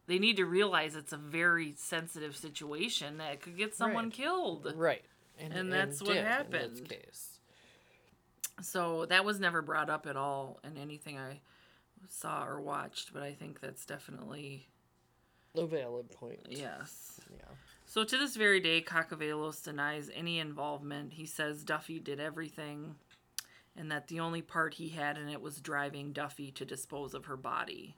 [0.07, 4.13] they need to realize it's a very sensitive situation that could get someone Right.
[4.13, 4.73] killed.
[4.75, 5.03] right.
[5.39, 6.89] and that's what did in this happened.
[6.89, 7.39] case.
[8.61, 11.41] So that was never brought up at all in anything I
[12.09, 14.67] saw or watched, but I think that's definitely
[15.55, 16.39] A valid point.
[16.49, 17.19] yes.
[17.31, 17.45] Yeah.
[17.85, 21.13] So to this very day, Kakavelos denies any involvement.
[21.13, 22.95] He says Duffy did everything,
[23.75, 27.25] and that the only part he had in it was driving Duffy to dispose of
[27.25, 27.95] her body.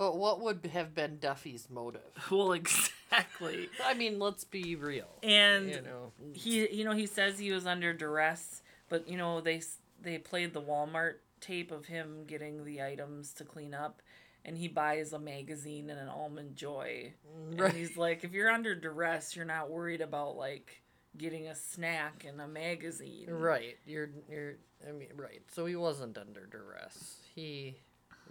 [0.00, 2.00] But what would have been Duffy's motive?
[2.30, 3.68] Well, exactly.
[3.84, 5.10] I mean, let's be real.
[5.22, 6.12] And you know.
[6.32, 9.60] he, you know, he says he was under duress, but you know they
[10.00, 14.00] they played the Walmart tape of him getting the items to clean up,
[14.42, 17.12] and he buys a magazine and an almond joy.
[17.28, 17.68] Mm, right.
[17.68, 20.80] And he's like, if you're under duress, you're not worried about like
[21.18, 23.28] getting a snack and a magazine.
[23.28, 23.76] Right.
[23.84, 24.54] You're you're
[24.88, 25.42] I mean right.
[25.52, 27.16] So he wasn't under duress.
[27.34, 27.76] He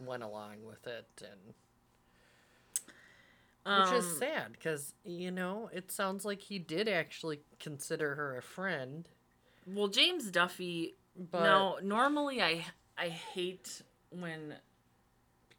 [0.06, 1.54] went along with it and
[3.66, 8.38] which is Um, sad cuz you know, it sounds like he did actually consider her
[8.38, 9.08] a friend,
[9.68, 10.95] Well, James Duffy.
[11.16, 12.66] but now, normally I
[12.97, 14.60] I hate when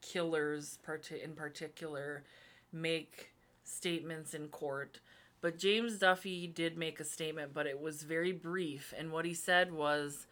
[0.00, 2.24] killers, parti- in particular,
[2.72, 3.32] make
[3.64, 5.00] statements in court.
[5.40, 8.92] But James Duffy did make a statement, but it was very brief.
[8.96, 10.26] And what he said was,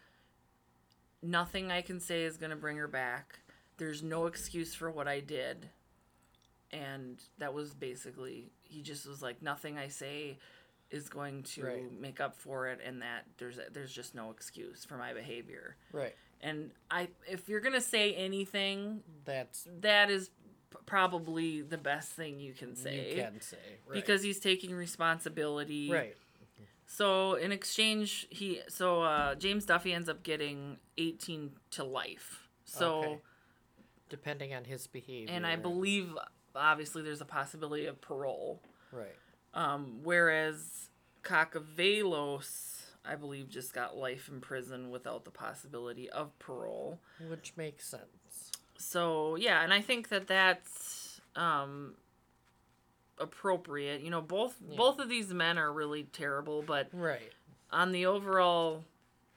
[1.22, 3.40] "Nothing I can say is going to bring her back.
[3.78, 5.70] There's no excuse for what I did."
[6.70, 10.38] And that was basically he just was like, "Nothing I say."
[10.90, 12.00] is going to Right.
[12.00, 15.76] make up for it and that there's there's just no excuse for my behavior.
[15.92, 16.14] right.
[16.40, 20.30] And I if you're going to say anything, That's that is
[20.86, 23.58] probably the best thing you can say you can say.
[23.86, 23.94] Right.
[23.96, 25.90] because he's taking responsibility.
[25.90, 26.16] right.
[26.86, 32.48] So in exchange he so uh James Duffy ends up getting 18 to life.
[32.64, 33.18] So Okay.
[34.08, 35.34] Depending on his behavior.
[35.34, 36.10] and I believe
[36.54, 38.60] obviously there's a possibility of parole.
[38.92, 39.14] Right.
[39.54, 40.88] Um, whereas
[41.22, 47.00] Kakavelos, I believe, just got life in prison without the possibility of parole.
[47.28, 48.50] Which makes sense.
[48.78, 51.94] So yeah, and I think that that's um,
[53.18, 54.00] appropriate.
[54.02, 54.76] You know, both Yeah.
[54.76, 57.32] both of these men are really terrible, but Right.
[57.70, 58.84] on the overall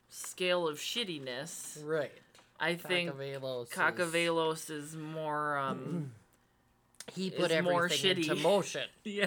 [0.10, 2.12] scale of shittiness, Right.
[2.62, 4.70] I think Kakavelos.
[4.70, 6.12] is- is more um
[7.16, 8.88] He put is more everything into motion.
[9.04, 9.26] yeah.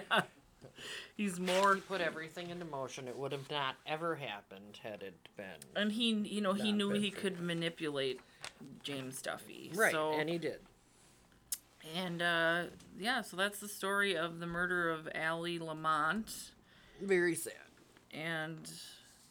[1.16, 3.08] He's more He Put everything into motion.
[3.08, 5.44] It would have not ever happened had it been
[5.76, 8.20] and he you know he knew he could manipulate
[8.82, 9.70] James Duffy.
[9.74, 10.60] right, So and he did.
[11.96, 12.62] and uh
[12.98, 16.52] yeah, so that's the story of the murder of Ally Lamont
[17.02, 17.54] Very sad.
[18.12, 18.58] and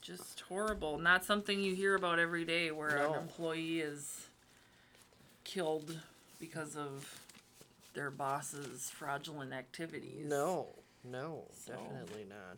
[0.03, 0.97] just horrible.
[0.99, 3.13] Not something you hear about every day where No.
[3.13, 4.27] an employee is
[5.45, 5.99] killed
[6.39, 7.19] because of
[7.93, 10.25] their boss's fraudulent activities.
[10.25, 12.57] No, no, So- definitely not.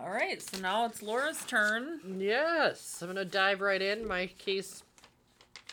[0.00, 2.20] All right, so now it's Laura's turn.
[2.20, 4.06] Yes, I'm gonna dive right in.
[4.08, 4.82] My case,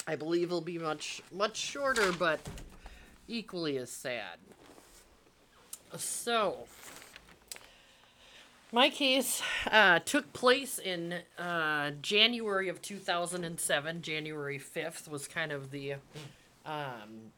[0.06, 2.40] I believe, will be much much shorter, but
[3.28, 4.38] equally as sad.
[5.98, 6.68] So,
[8.72, 14.02] my case uh, took place in uh, January of 2007.
[14.02, 15.96] January 5th was kind of the
[16.66, 17.32] um,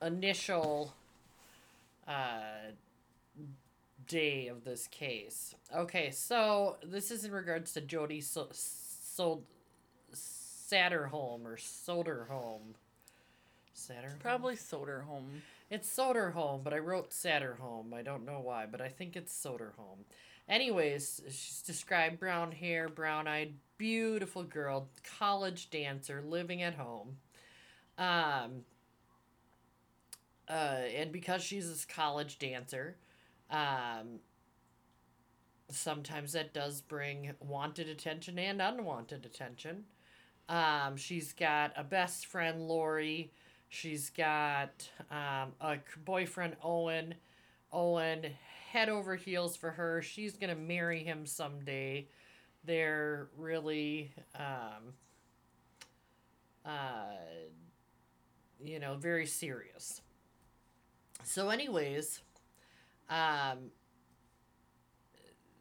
[0.00, 0.94] initial
[2.06, 2.72] uh,
[4.06, 5.54] day of this case.
[5.76, 9.42] Okay, so this is in regards to Jodi so- sold
[10.14, 12.74] Satterholm or Soderholm.
[13.76, 14.18] Satterholm?
[14.20, 15.24] Probably Soderholm.
[15.70, 17.92] It's Soderholm, but I wrote Satterholm.
[17.92, 20.04] I don't know why, but I think it's Soderholm.
[20.48, 24.88] Anyways, she's described brown hair, brown eyed, beautiful girl,
[25.18, 27.16] college dancer, living at home.
[27.98, 28.64] Um,
[30.48, 32.96] uh, and because she's this college dancer,
[33.50, 34.20] um,
[35.70, 39.84] sometimes that does bring wanted attention and unwanted attention.
[40.48, 43.32] Um, she's got a best friend, Lori.
[43.68, 45.76] She's got um, a
[46.06, 47.14] boyfriend, Owen.
[47.70, 48.32] Owen,
[48.72, 50.02] head over heels for her.
[50.02, 52.08] She's going to marry him someday.
[52.64, 54.92] They're really, um,
[56.64, 57.16] uh,
[58.62, 60.02] you know, very serious.
[61.24, 62.20] So, anyways,
[63.08, 63.70] um,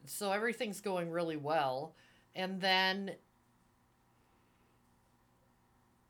[0.05, 1.95] so everything's going really well.
[2.35, 3.11] And then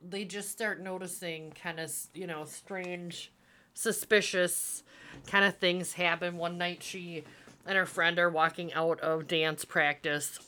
[0.01, 3.31] they just start noticing kind of, you know, strange,
[3.77, 4.83] suspicious
[5.27, 6.37] kind of things happen.
[6.37, 7.23] One night she
[7.65, 10.39] and her friend are walking out of dance practice.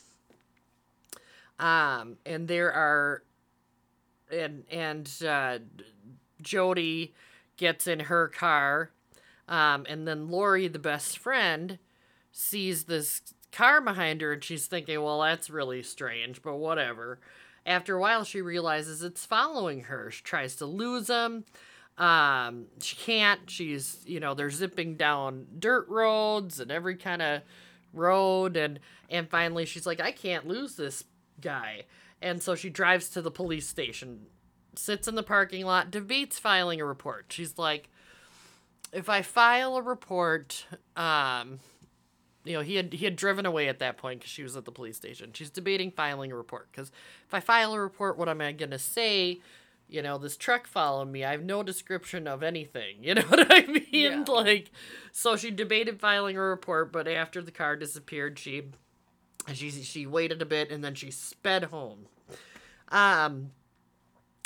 [1.59, 3.23] Um, and there are,
[4.31, 5.59] and, and, uh,
[6.41, 7.13] Jodi
[7.57, 8.91] gets in her car.
[9.47, 11.77] Um, and then Lori, the best friend,
[12.31, 13.21] sees this
[13.51, 17.19] car behind her and she's thinking, well, that's really strange, but whatever.
[17.65, 20.09] After a while, she realizes it's following her.
[20.09, 21.43] She tries to lose him.
[21.99, 23.41] Um, she can't.
[23.49, 27.41] She's, you know, they're zipping down dirt roads and every kind of
[27.93, 28.55] road.
[28.55, 28.79] And,
[29.09, 31.03] and finally, she's like, I can't lose this
[31.41, 31.83] guy.
[32.21, 34.27] And so she drives to the police station,
[34.75, 37.25] sits in the parking lot, debates filing a report.
[37.29, 37.89] She's like,
[38.91, 41.59] if I file a report, um,
[42.43, 44.65] you know, he had he had driven away at that point because she was at
[44.65, 45.31] the police station.
[45.33, 46.91] She's debating filing a report because
[47.27, 49.41] if I file a report, what am I gonna say?
[49.89, 51.25] You know, this truck followed me.
[51.25, 52.97] I have no description of anything.
[53.01, 53.85] You know what I mean?
[53.91, 54.23] Yeah.
[54.27, 54.71] Like,
[55.11, 58.63] so she debated filing a report, but after the car disappeared, she
[59.53, 62.05] she she waited a bit and then she sped home.
[62.89, 63.51] Um,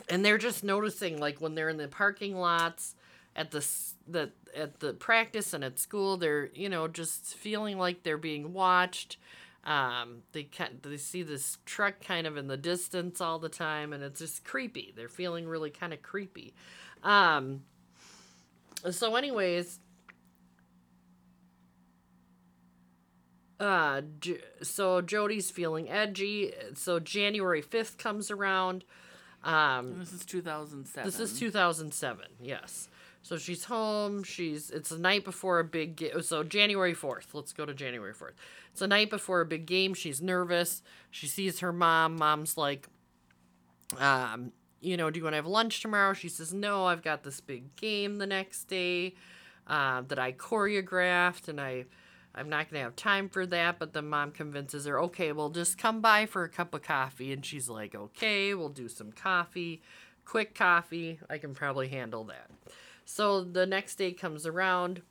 [0.09, 2.95] and they're just noticing like when they're in the parking lots
[3.35, 7.77] at the s- the at the practice and at school they're you know just feeling
[7.77, 9.17] like they're being watched
[9.65, 13.93] um they can they see this truck kind of in the distance all the time
[13.93, 16.53] and it's just creepy they're feeling really kind of creepy
[17.03, 17.61] um
[18.91, 19.79] so anyways
[23.59, 24.01] uh
[24.61, 28.83] so jodi's feeling edgy so january 5th comes around
[29.43, 31.05] um This is 2007.
[31.05, 32.25] this is 2007.
[32.41, 32.87] Yes.
[33.23, 34.23] So she's home.
[34.23, 36.21] She's it's the night before a big game.
[36.21, 37.27] So January 4th.
[37.33, 38.33] Let's go to January 4th.
[38.71, 39.93] It's the night before a big game.
[39.93, 40.83] She's nervous.
[41.09, 42.17] She sees her mom.
[42.17, 42.87] Mom's like,
[43.97, 44.51] um,
[44.81, 46.13] you know, do you want to have lunch tomorrow?
[46.13, 49.15] She says, no, I've got this big game the next day
[49.67, 51.85] uh, that I choreographed, and I,
[52.35, 53.79] I'm not gonna have time for that.
[53.79, 57.31] But the mom convinces her, okay, well, just come by for a cup of coffee,
[57.31, 59.81] and she's like, okay, we'll do some coffee,
[60.25, 61.19] quick coffee.
[61.29, 62.49] I can probably handle that.
[63.05, 65.01] So the next day comes around,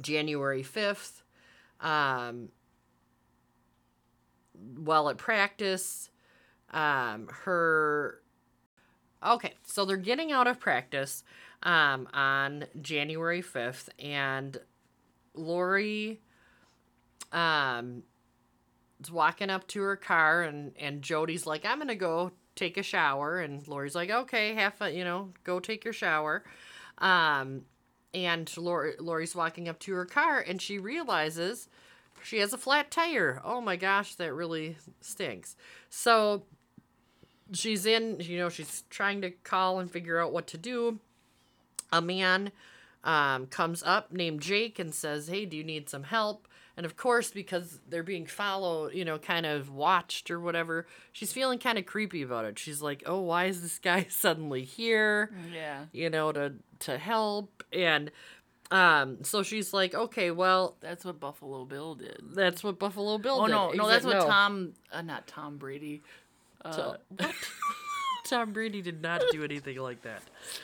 [0.00, 1.22] January 5th.
[1.80, 2.48] Um,
[4.76, 6.10] while at practice,
[6.72, 8.20] um, her.
[9.24, 11.24] Okay, so they're getting out of practice
[11.62, 14.56] um, on January 5th, and
[15.34, 16.20] Lori
[17.32, 18.04] um,
[19.02, 22.76] is walking up to her car, and, and Jodi's like, I'm going to go take
[22.76, 26.44] a shower and Lori's like, "Okay, have fun, you know, go take your shower."
[26.98, 27.62] Um
[28.14, 31.68] and Lori, Lori's walking up to her car and she realizes
[32.22, 33.40] she has a flat tire.
[33.44, 35.56] Oh my gosh, that really stinks.
[35.90, 36.44] So
[37.52, 40.98] she's in, you know, she's trying to call and figure out what to do.
[41.92, 42.50] A man
[43.04, 46.47] um, comes up named Jake and says, Hey, do you need some help?
[46.78, 51.32] And of course, because they're being followed, you know, kind of watched or whatever, she's
[51.32, 52.56] feeling kind of creepy about it.
[52.56, 55.30] She's like, Oh, why is this guy suddenly here?
[55.52, 55.86] Yeah.
[55.92, 57.64] You know, to to help.
[57.72, 58.12] And
[58.70, 62.22] um, so she's like, Okay, well, That's what Buffalo Bill did.
[62.32, 63.54] that's what Buffalo Bill did.
[63.54, 63.76] Oh did.
[63.76, 64.26] no, no, that's what no.
[64.26, 66.02] Tom, uh, not Tom Brady.
[66.64, 67.34] Uh, To- what?
[68.24, 70.22] Tom Brady did not do anything like that.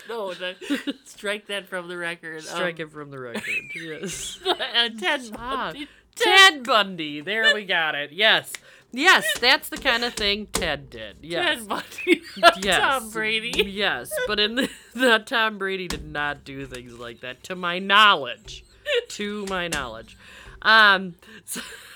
[0.09, 0.57] no, that,
[1.07, 2.43] strike that from the record.
[2.43, 3.43] Strike Um, it from the record.
[3.75, 4.39] Yes.
[5.01, 5.89] Ted Bundy.
[6.17, 7.21] Ted Bundy.
[7.21, 8.13] There we got it.
[8.13, 8.53] Yes.
[8.93, 11.17] Yes, that's the kind of thing Ted did.
[11.21, 11.59] Yes.
[11.59, 12.23] Ted Bundy.
[12.63, 12.81] Yes.
[12.81, 13.63] Tom Brady.
[13.67, 17.79] Yes, but in the, the Tom Brady did not do things like that to my
[17.79, 18.65] knowledge.
[19.09, 20.17] to my knowledge.
[20.63, 21.61] Um so,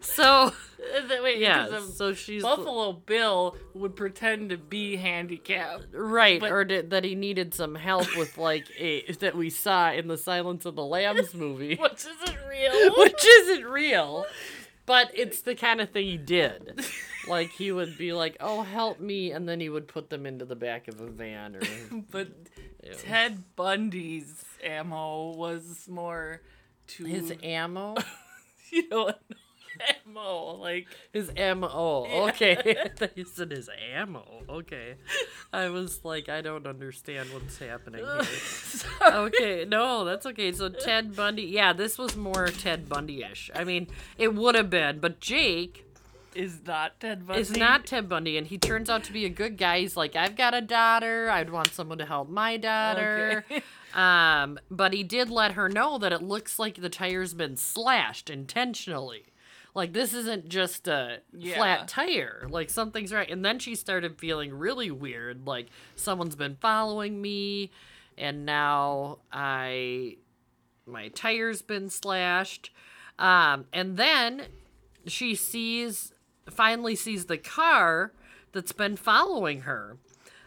[0.00, 0.52] so
[1.22, 5.86] Wait, yeah, um, so she's Buffalo Bill would pretend to be handicapped.
[5.92, 9.92] right but- or did, that he needed some help with like a that we saw
[9.92, 11.76] in the Silence of the Lambs movie.
[11.76, 12.94] Which isn't real.
[12.96, 14.26] which isn't real,
[14.86, 16.84] but it's the kind of thing he did.
[17.28, 20.44] Like he would be like, "Oh, help me," and then he would put them into
[20.44, 21.60] the back of a van or.
[22.10, 22.28] but.
[22.98, 26.40] Ted Bundy's ammo was more
[26.88, 27.94] to His ammo,
[28.72, 29.12] you know
[30.06, 32.06] ammo like his ammo.
[32.06, 32.22] Yeah.
[32.24, 32.76] Okay,
[33.14, 34.24] he said his ammo.
[34.48, 34.94] Okay,
[35.52, 38.82] I was like, I don't understand what's happening here.
[39.12, 40.52] okay, no, that's okay.
[40.52, 43.50] So Ted Bundy, yeah, this was more Ted Bundy-ish.
[43.54, 45.86] I mean, it would have been, but Jake
[46.34, 47.40] is not Ted Bundy.
[47.40, 49.80] is not Ted Bundy, and he turns out to be a good guy.
[49.80, 51.30] He's like, I've got a daughter.
[51.30, 53.44] I'd want someone to help my daughter.
[53.50, 53.62] Okay.
[53.94, 58.30] Um, but he did let her know that it looks like the tire's been slashed
[58.30, 59.24] intentionally.
[59.74, 61.56] Like this isn't just a Yeah.
[61.56, 62.46] flat tire.
[62.50, 63.30] Like something's right.
[63.30, 65.46] And then she started feeling really weird.
[65.46, 67.70] Like someone's been following me,
[68.18, 70.16] and now I
[70.86, 72.70] my tire's been slashed.
[73.18, 74.42] Um, and then
[75.06, 76.12] she sees
[76.50, 78.12] finally sees the car
[78.52, 79.96] that's been following her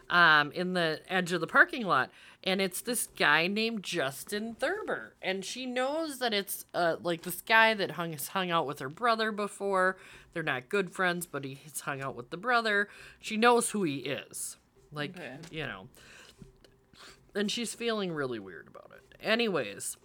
[0.09, 2.11] um, in the edge of the parking lot
[2.45, 5.15] and it's this guy named Justin Thurber.
[5.21, 8.79] And she knows that it's uh, like this guy that hung has hung out with
[8.79, 9.97] her brother before.
[10.33, 12.87] They're not good friends but he's hung out with the brother.
[13.19, 14.57] She knows who he is.
[14.91, 15.37] Like Okay.
[15.51, 15.87] you know.
[17.33, 19.17] And she's feeling really weird about it.
[19.25, 19.97] Anyways.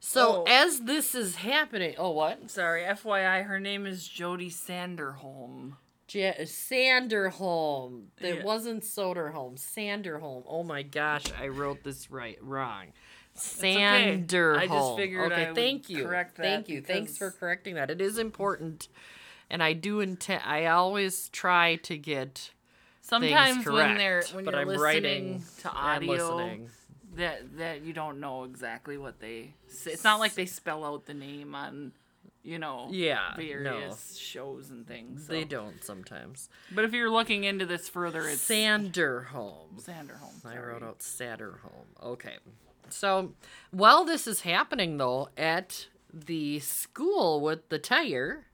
[0.00, 0.44] So Oh.
[0.46, 2.50] as this is happening oh what?
[2.50, 5.76] Sorry, FYI, her name is Jodi Sanderholm.
[6.14, 8.06] Sanderholm.
[8.20, 8.44] It Yeah.
[8.44, 9.56] wasn't Soderholm.
[9.58, 10.44] Sanderholm.
[10.46, 12.92] Oh my gosh, I wrote this right wrong.
[13.36, 13.74] okay.
[13.74, 14.58] Sanderholm.
[14.58, 16.04] I just figured okay, I thank you.
[16.04, 16.80] correct that Thank you.
[16.80, 17.90] Thanks for correcting that.
[17.90, 18.88] It is important,
[19.50, 20.42] and I do intend.
[20.44, 22.50] I always try to get
[23.00, 26.58] Sometimes things when they're when you're I'm listening writing to audio
[27.16, 29.92] that that you don't know exactly what they say.
[29.92, 31.92] It's not like they spell out the name on,
[32.44, 35.26] you know, Yeah, various shows and things.
[35.26, 36.50] They don't sometimes.
[36.70, 39.82] But if you're looking into this further, it's Sanderholm.
[39.82, 40.44] Sanderholm.
[40.44, 41.86] I wrote out Sanderholm.
[42.02, 42.36] Okay.
[42.90, 43.32] So
[43.70, 48.44] while this is happening though, at the school with the tire,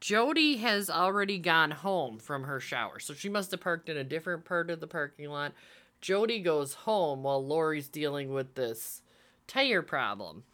[0.00, 2.98] Jodi has already gone home from her shower.
[2.98, 5.52] So she must have parked in a different part of the parking lot.
[6.00, 9.02] Jodi goes home while Lori's dealing with this
[9.46, 10.44] tire problem.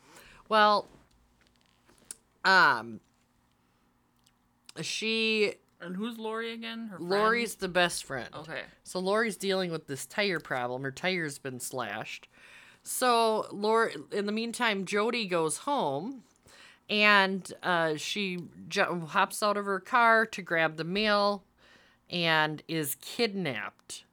[0.49, 0.89] Well,
[2.47, 3.01] um
[4.81, 6.89] she And who's Lori again?
[6.89, 7.11] Her friend?
[7.11, 8.29] Lori's the best friend.
[8.35, 8.63] Okay.
[8.85, 10.83] So Lori's dealing with this tire problem.
[10.83, 12.29] Her tire's been slashed.
[12.83, 16.23] So Lori, in the meantime, Jodi goes home,
[16.89, 18.39] and uh, she
[18.69, 21.43] ju- hops out of her car to grab the mail,
[22.09, 24.05] and is kidnapped.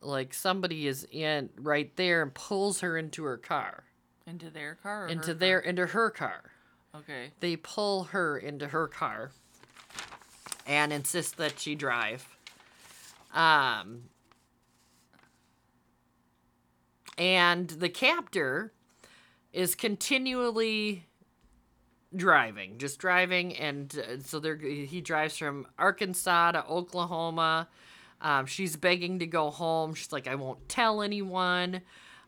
[0.00, 3.84] Like somebody is in right there and pulls her into her car,
[4.26, 5.04] Into their car.
[5.04, 6.52] Or into their into her car.
[6.94, 7.30] Okay.
[7.40, 9.30] They pull her into her car
[10.66, 12.28] and insist that she drive.
[13.34, 14.04] Um,
[17.16, 18.72] and the captor
[19.52, 21.06] is continually
[22.14, 27.68] driving, just driving, and uh, so they're, he drives from Arkansas to Oklahoma.
[28.20, 29.94] Um, she's begging to go home.
[29.94, 31.82] She's like, I won't tell anyone.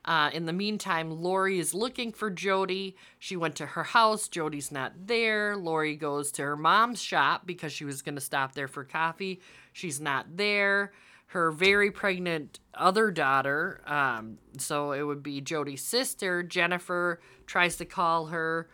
[0.04, 2.96] Uh, in the meantime, Lori is looking for Jodi.
[3.18, 4.28] She went to her house.
[4.28, 5.56] Jodi's not there.
[5.56, 9.40] Lori goes to her mom's shop because she was going to stop there for coffee.
[9.72, 10.92] She's not there.
[11.26, 17.84] Her very pregnant other daughter, um, so it would be Jodi's sister, Jennifer, tries to
[17.84, 18.68] call her,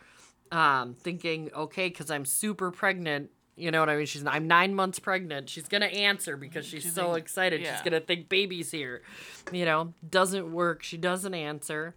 [0.51, 3.29] um, thinking, okay, because I'm super pregnant.
[3.57, 4.05] You know what I mean?
[4.05, 5.49] She's I'm nine months pregnant.
[5.49, 7.61] She's gonna answer because she's She's so like- excited.
[7.61, 7.75] yeah.
[7.75, 9.01] She's gonna think baby's here.
[9.51, 10.83] You know, doesn't work.
[10.83, 11.95] She doesn't answer.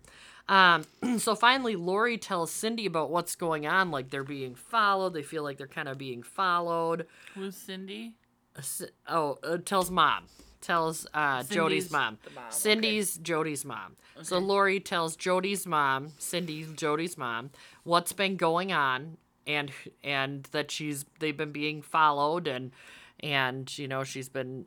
[0.49, 0.85] Um,
[1.19, 3.91] so finally, Lori tells Cindy about what's going on.
[3.91, 5.13] Like they're being followed.
[5.15, 7.07] They feel like they're kind of being followed.
[7.35, 8.15] Who's Cindy?
[8.57, 10.25] S- Oh, uh, tells mom.
[10.61, 12.19] Tells uh, Jodi's Cindy's mom.
[12.35, 12.47] mom, okay.
[12.51, 13.97] Cindy's Jodi's mom.
[14.23, 14.45] So Okay.
[14.45, 17.51] Lori tells Jodi's mom, Cindy, Jodi's mom,
[17.85, 19.17] what's been going on,
[19.55, 19.71] and
[20.03, 22.73] and that she's they've been being followed, and
[23.21, 24.67] and you know she's been,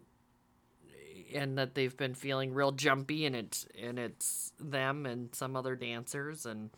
[1.33, 5.75] and that they've been feeling real jumpy, and it's and it's them and some other
[5.75, 6.69] dancers, and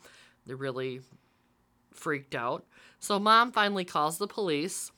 [0.45, 1.01] they're really
[1.93, 2.66] freaked out.
[2.99, 4.91] So mom finally calls the police.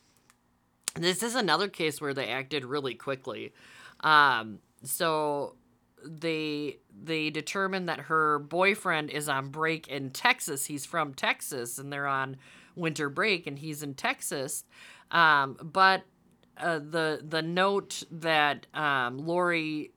[0.96, 3.54] This is another case where they acted really quickly.
[4.00, 5.56] Um, so
[6.04, 10.66] they they determined that her boyfriend is on break in Texas.
[10.66, 12.38] He's from Texas, and they're on
[12.78, 14.64] winter break, and he's in Texas.
[15.12, 16.04] Um, but
[16.58, 19.92] uh, the the note that um, Lori,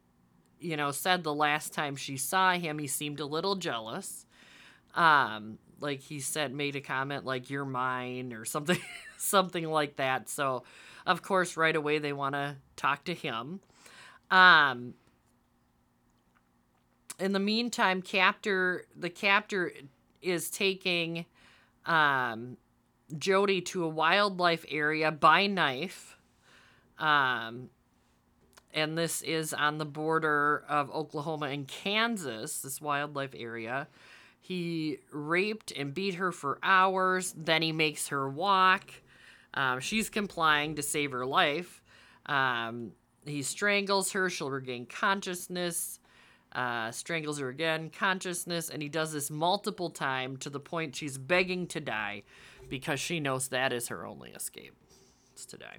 [0.58, 4.26] you know, said the last time she saw him, he seemed a little jealous.
[4.94, 8.78] Um, like he said, made a comment like "you're mine" or something,
[9.18, 10.28] something like that.
[10.28, 10.64] So,
[11.06, 13.60] of course, right away they want to talk to him.
[14.30, 14.94] Um,
[17.18, 19.72] in the meantime, captor the captor
[20.22, 21.24] is taking
[21.86, 22.56] um,
[23.18, 26.16] Jodi to a wildlife area by knife.
[26.98, 27.70] Um,
[28.72, 33.88] and this is on the border of Oklahoma and Kansas, this wildlife area.
[34.40, 37.34] He raped and beat her for hours.
[37.36, 38.92] Then he makes her walk.
[39.54, 41.82] Um, she's complying to save her life.
[42.26, 42.92] Um,
[43.26, 44.30] he strangles her.
[44.30, 45.98] She'll regain consciousness.
[46.52, 51.16] Uh, strangles her again, consciousness, and he does this multiple time to the point she's
[51.16, 52.24] begging to die
[52.70, 54.74] because she knows that is her only escape.
[55.32, 55.78] It's to die.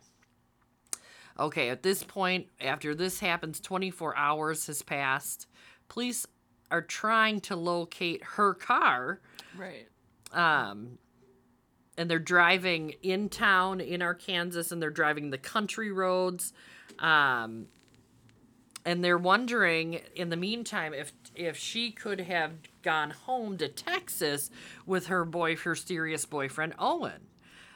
[1.39, 5.47] Okay, at this point, after this happens, 24 hours has passed.
[5.87, 6.27] Police
[6.69, 9.19] are trying to locate her car
[9.57, 9.87] Right.
[10.33, 10.97] um,
[11.97, 16.53] and they're driving in town in Arkansas, and they're driving the country roads,
[16.99, 17.67] um,
[18.85, 22.51] and they're wondering in the meantime if if she could have
[22.81, 24.49] gone home to Texas
[24.85, 27.27] with her boy, her serious boyfriend Owen.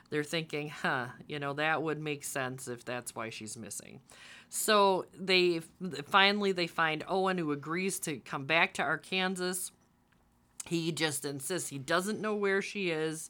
[0.10, 4.02] They're thinking, huh, you know, that would make sense if that's why she's missing.
[4.50, 5.62] So they
[6.06, 9.72] finally they find Owen who agrees to come back to Arkansas.
[10.66, 13.30] He just insists he doesn't know where she is.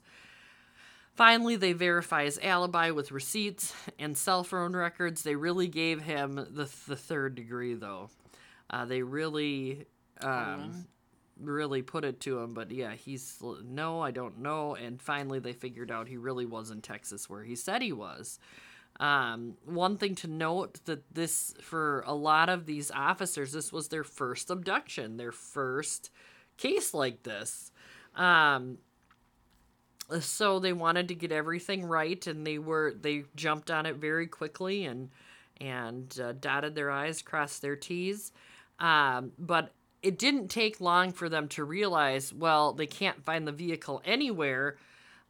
[1.16, 5.24] Finally, they verify his alibi with receipts and cell phone records.
[5.24, 8.10] They really gave him the, the third degree, though.
[8.70, 9.86] Uh, they really,
[10.20, 10.86] um,
[11.40, 12.54] really put it to him.
[12.54, 14.76] But yeah, he's no, I don't know.
[14.76, 18.38] And finally, they figured out he really was in Texas, where he said he was.
[19.00, 23.88] Um, one thing to note that this, for a lot of these officers, this was
[23.90, 26.12] their first abduction, their first
[26.58, 27.72] case like this.
[28.16, 28.78] Um,
[30.20, 34.28] so they wanted to get everything right, and they were they jumped on it very
[34.28, 35.10] quickly and
[35.60, 38.32] and uh, dotted their i's, crossed their t's.
[38.80, 39.72] Um, but
[40.04, 44.78] it didn't take long for them to realize, well, they can't find the vehicle anywhere.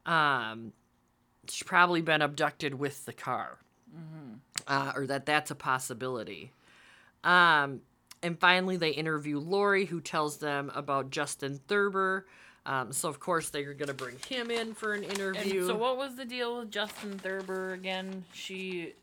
[0.04, 0.72] Um,
[1.48, 3.58] she's probably been abducted with the car,
[4.66, 6.52] uh, or that that's a possibility.
[7.24, 7.80] Um,
[8.22, 12.26] and finally, they interview Lori, who tells them about Justin Thurber.
[12.66, 15.66] Um, so of course they're gonna bring him in for an And interview.
[15.66, 18.24] so what was the deal with Justin Thurber again?
[18.34, 18.94] She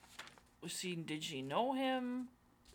[0.61, 2.27] was she did she know him?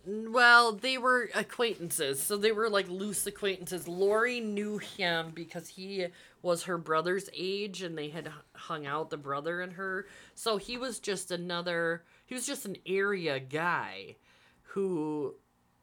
[0.06, 3.86] Well, they were acquaintances, so they were like loose acquaintances.
[3.86, 6.06] Lori knew him because he
[6.40, 10.06] was her brother's age, and they had hung out the brother and her.
[10.34, 12.04] So he was just another.
[12.24, 14.16] He was just an area guy,
[14.62, 15.34] who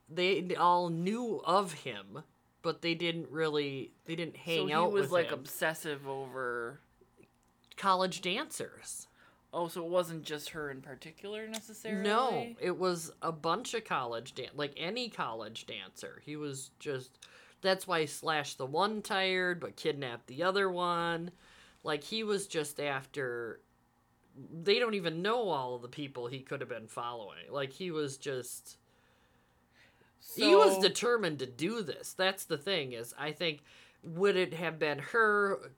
[0.09, 2.23] they all knew of him,
[2.65, 3.91] but they didn't really.
[4.05, 4.61] They didn't hang out.
[4.63, 5.35] so he out was with like him.
[5.35, 6.79] obsessive over
[7.77, 9.07] college dancers.
[9.53, 12.01] Oh, so it wasn't just her in particular necessarily?
[12.01, 16.23] No, it was a bunch of college dan- like any college dancer.
[16.25, 17.19] He was just
[17.61, 21.29] that's why he slashed the one tired but kidnapped the other one.
[21.83, 23.61] Like he was just after
[24.63, 27.45] they don't even know all of the people he could have been following.
[27.51, 28.77] Like he was just
[30.34, 32.14] he was determined to do this.
[32.14, 33.64] That's the thing is I think
[34.03, 35.72] would it have been her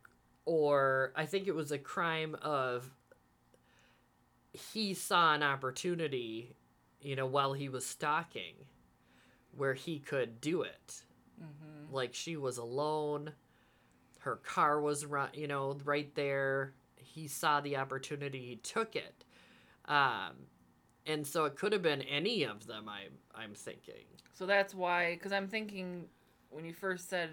[0.45, 2.89] or I think it was a crime of
[4.53, 6.55] he saw an opportunity,
[7.01, 8.55] you know, while he was stalking
[9.55, 11.03] where he could do it.
[11.41, 11.91] Mhm.
[11.91, 13.33] Like she was alone,
[14.19, 16.73] her car was run, you know, right there.
[16.95, 19.25] He saw the opportunity, he took it.
[19.85, 20.47] Um
[21.07, 24.05] and so it could have been any of them I I'm thinking.
[24.33, 26.05] So that's why, because I'm thinking
[26.49, 27.29] when you first said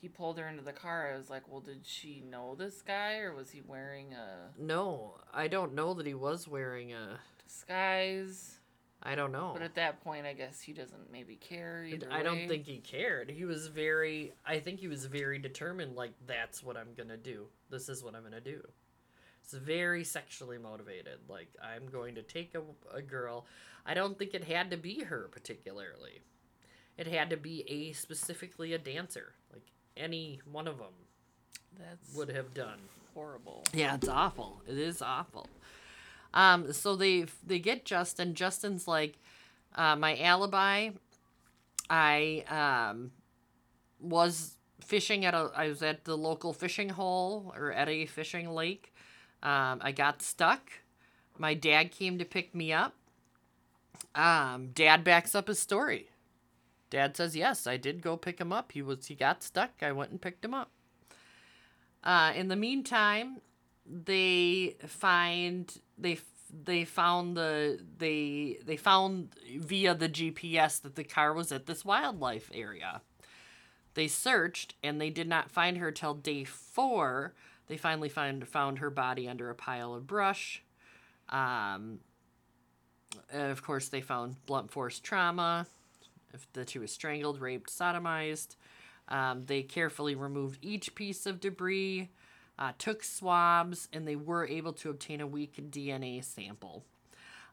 [0.00, 3.18] he pulled her into the car, I was like, well, did she know this guy
[3.18, 7.18] or was he wearing a No, I don't know that he was wearing a.
[7.44, 8.58] disguise?
[9.02, 9.50] I don't know.
[9.52, 12.08] But at that point, I guess he doesn't maybe care either.
[12.10, 13.30] I don't think he cared.
[13.30, 14.32] He was very.
[14.44, 15.94] I think he was very determined.
[15.94, 17.46] Like that's what I'm gonna do.
[17.70, 18.62] This is what I'm gonna do.
[19.46, 21.20] It's very sexually motivated.
[21.28, 22.62] Like I'm going to take a,
[22.96, 23.46] a girl.
[23.86, 26.20] I don't think it had to be her particularly.
[26.98, 29.34] It had to be a specifically a dancer.
[29.52, 29.66] Like
[29.96, 30.94] any one of them
[31.78, 32.80] that's would have done.
[33.14, 33.64] horrible.
[33.72, 34.62] Yeah, it's awful.
[34.66, 35.48] It is awful.
[36.34, 38.34] Um, so they they get Justin.
[38.34, 39.18] Justin's like,
[39.76, 40.90] uh, my alibi.
[41.88, 43.12] I um
[44.00, 45.52] was fishing at a.
[45.54, 48.92] I was at the local fishing hole or at a fishing lake.
[49.42, 50.70] Um, I got stuck.
[51.38, 52.94] My dad came to pick me up.
[54.14, 56.10] Um, dad backs up his story.
[56.88, 58.72] Dad says yes, I did go pick him up.
[58.72, 59.72] He was he got stuck.
[59.82, 60.70] I went and picked him up.
[62.02, 63.40] Uh, in the meantime,
[63.84, 66.18] they find they
[66.64, 71.84] they found the they they found via the GPS that the car was at this
[71.84, 73.02] wildlife area.
[73.94, 77.34] They searched and they did not find her till day four.
[77.68, 80.62] They finally find found her body under a pile of brush.
[81.28, 82.00] Um,
[83.32, 85.66] of course, they found blunt force trauma.
[86.32, 88.56] If that she was strangled, raped, sodomized.
[89.08, 92.10] Um, they carefully removed each piece of debris,
[92.58, 96.84] uh, took swabs, and they were able to obtain a weak DNA sample.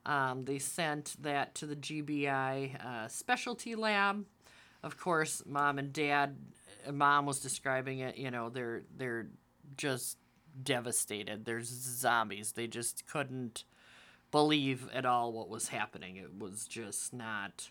[0.05, 4.25] Um, they sent that to the GBI uh, specialty lab.
[4.81, 6.35] Of course, mom and dad,
[6.85, 8.17] uh, mom was describing it.
[8.17, 9.27] You know, they're they're
[9.77, 10.17] just
[10.61, 11.45] devastated.
[11.45, 12.53] There's zombies.
[12.53, 13.63] They just couldn't
[14.31, 16.17] believe at all what was happening.
[16.17, 17.69] It was just not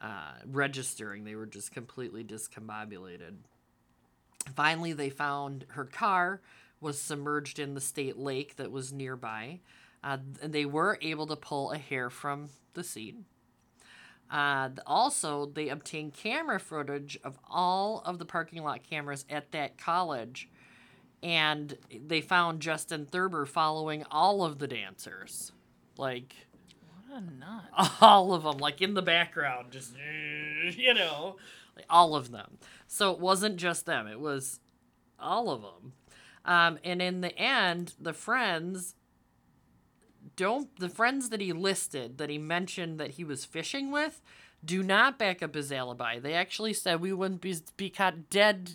[0.00, 1.24] uh, registering.
[1.24, 3.36] They were just completely discombobulated.
[4.54, 6.40] Finally, they found her car
[6.80, 9.60] was submerged in the state lake that was nearby.
[10.04, 13.24] Uh, and they were able to pull a hair from the scene.
[14.30, 19.78] Uh, also, they obtained camera footage of all of the parking lot cameras at that
[19.78, 20.48] college.
[21.22, 25.52] And they found Justin Thurber following all of the dancers.
[25.96, 26.34] Like,
[27.08, 27.92] What a nut.
[28.00, 29.92] all of them like in the background just
[30.76, 31.36] you know
[31.76, 34.60] like all of them so it wasn't just them it was
[35.18, 35.92] all of them
[36.44, 38.94] um, and in the end the friends
[40.36, 44.20] don't the friends that he listed that he mentioned that he was fishing with
[44.64, 48.74] do not back up his alibi they actually said we wouldn't be, be caught dead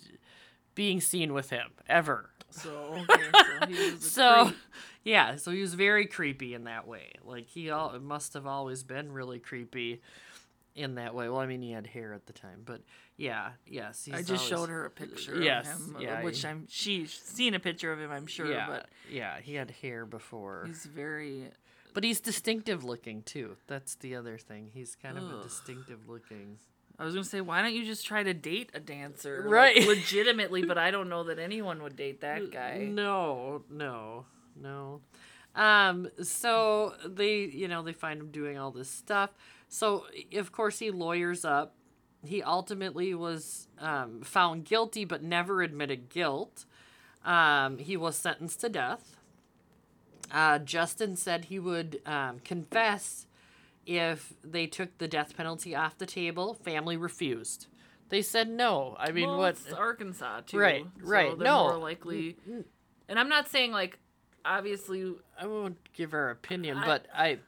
[0.74, 3.22] being seen with him ever So, okay,
[3.60, 4.56] so he was so creep.
[5.04, 7.12] yeah so he was very creepy in that way.
[7.24, 10.00] Like he all must have always been really creepy
[10.74, 11.28] in that way.
[11.28, 12.80] Well i mean he had hair at the time but
[13.18, 16.22] yeah yes he's I just always- showed her a picture Yes, of him, uh, yeah,
[16.22, 19.54] which he- I'm she's seen a picture of him, I'm sure, yeah but yeah he
[19.54, 20.64] had hair before.
[20.66, 21.48] he's very
[21.94, 23.56] but he's distinctive looking too.
[23.66, 24.70] That's the other thing.
[24.72, 26.56] He's kind of a distinctive looking
[26.98, 29.86] I was gonna say, why don't you just try to date a dancer, like, Right.
[29.86, 30.64] legitimately?
[30.64, 32.78] But I don't know that anyone would date that guy.
[32.90, 34.26] No, no,
[34.60, 35.00] no.
[35.54, 39.30] Um, so they, you know, they find him doing all this stuff.
[39.68, 40.04] So
[40.34, 41.74] of course he lawyers up.
[42.24, 46.64] He ultimately was um, found guilty, but never admitted guilt.
[47.24, 49.16] Um, he was sentenced to death.
[50.30, 53.26] Uh, Justin said he would um, confess
[53.86, 56.54] if they took the death penalty off the table.
[56.54, 57.66] Family refused.
[58.08, 58.96] They said no.
[58.98, 59.58] I mean, well, what?
[59.76, 61.68] Arkansas too, Right, so right, They're no.
[61.70, 62.36] more likely.
[63.08, 63.98] And I'm not saying like,
[64.44, 67.38] obviously, I won't give her opinion, I- but I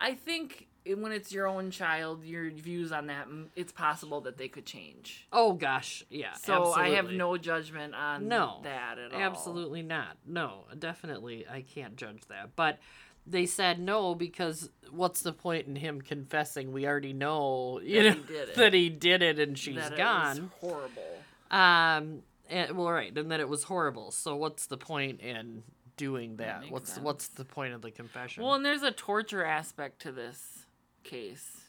[0.00, 3.26] I think when it's your own child, your views on that,
[3.56, 5.26] it's possible that they could change.
[5.32, 6.34] oh gosh, yeah.
[6.34, 9.20] So I have no judgment on No, that at all.
[9.20, 10.16] absolutely not.
[10.26, 12.54] No, definitely I can't judge that.
[12.56, 12.78] But
[13.26, 16.72] they said no because what's the point in him confessing?
[16.72, 18.54] We already know, you That know, he did it.
[18.54, 20.50] that he did it and she's That gone.
[20.60, 21.18] horrible.
[21.50, 24.10] Um, and, well, right, and that it was horrible.
[24.10, 25.62] So what's the point in
[25.96, 26.60] doing that?
[26.60, 27.04] makes what's sense.
[27.04, 28.42] what's the point of the confession?
[28.44, 30.66] Well, and there's a torture aspect to this
[31.02, 31.62] case.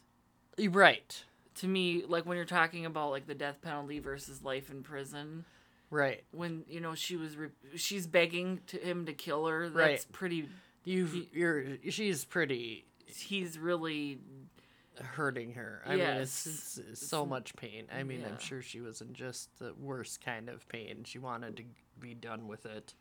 [0.60, 1.24] Right.
[1.56, 5.46] To me, like when you're talking about like the death penalty versus life in prison,
[5.90, 6.24] Right.
[6.32, 10.06] when you know she was re- she's begging to him to kill her, that's Right.
[10.12, 10.50] pretty.
[10.88, 14.20] You've you're she's pretty He's really
[15.02, 15.82] hurting her.
[15.86, 17.86] I mean, it's, it's, it's so much pain.
[17.94, 18.28] I mean, Yeah.
[18.28, 21.04] I'm sure she was in just the worst kind of pain.
[21.06, 21.64] She wanted to
[22.00, 22.94] be done with it.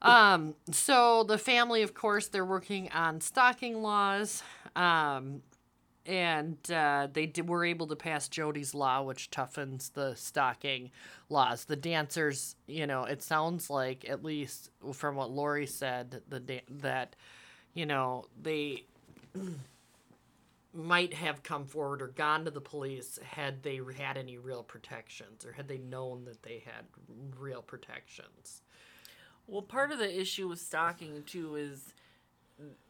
[0.00, 4.42] Um, so the family, of course, they're working on stalking laws.
[4.76, 5.42] Um,
[6.08, 10.90] and uh, they were able to pass Jodi's law, which toughens the stalking
[11.28, 11.66] laws.
[11.66, 16.64] The dancers, you know, it sounds like at least from what Lori said, the da-
[16.80, 17.14] that,
[17.74, 18.86] you know, they
[20.72, 25.44] might have come forward or gone to the police had they had any real protections
[25.44, 26.86] or had they known that they had
[27.38, 28.62] real protections.
[29.46, 31.92] Well, part of the issue with stalking too is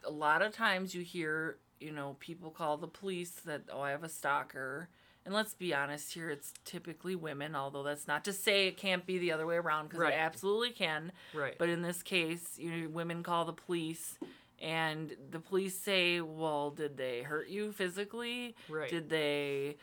[0.05, 3.91] a lot of times you hear, you know, people call the police that oh, I
[3.91, 4.89] have a stalker.
[5.25, 9.05] And let's be honest here, it's typically women, although that's not to say it can't
[9.05, 10.13] be the other way around because Right.
[10.13, 11.11] it absolutely can.
[11.33, 11.55] Right.
[11.57, 14.17] But in this case, you know, women call the police
[14.61, 18.55] and the police say, "Well, did they hurt you physically?
[18.69, 18.89] Right.
[18.89, 19.77] Did they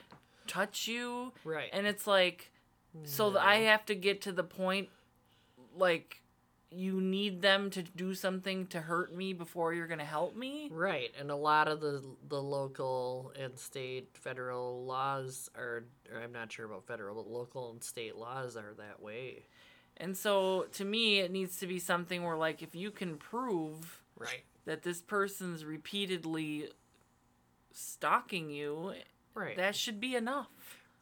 [0.47, 1.68] touch you?" Right.
[1.73, 2.51] And it's like
[3.05, 4.89] so I have to get to the point
[5.77, 6.23] like
[6.70, 10.68] you need them to do something to hurt me before you're going to help me.
[10.72, 16.32] Right, and a lot of the the local and state federal laws are or I'm
[16.32, 19.44] not sure about federal, but local and state laws are that way.
[19.97, 24.02] And so to me it needs to be something where like if you can prove
[24.18, 24.44] Right.
[24.64, 26.68] that this person's repeatedly
[27.72, 28.94] stalking you,
[29.34, 29.56] Right.
[29.56, 30.48] that should be enough.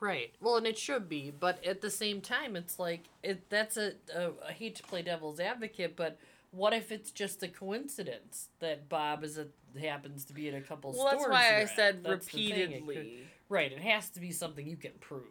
[0.05, 0.35] Right.
[0.41, 3.49] Well, and it should be, but at the same time, it's like it.
[3.49, 4.33] That's a, a.
[4.47, 6.19] I hate to play devil's advocate, but
[6.51, 9.47] what if it's just a coincidence that Bob is a
[9.81, 11.33] happens to be in a couple Well, that's stores?
[11.33, 11.71] why you're I at?
[11.75, 13.19] said That's thing, it could- repeatedly.
[13.49, 13.73] right.
[13.73, 15.25] It has to be something you can prove.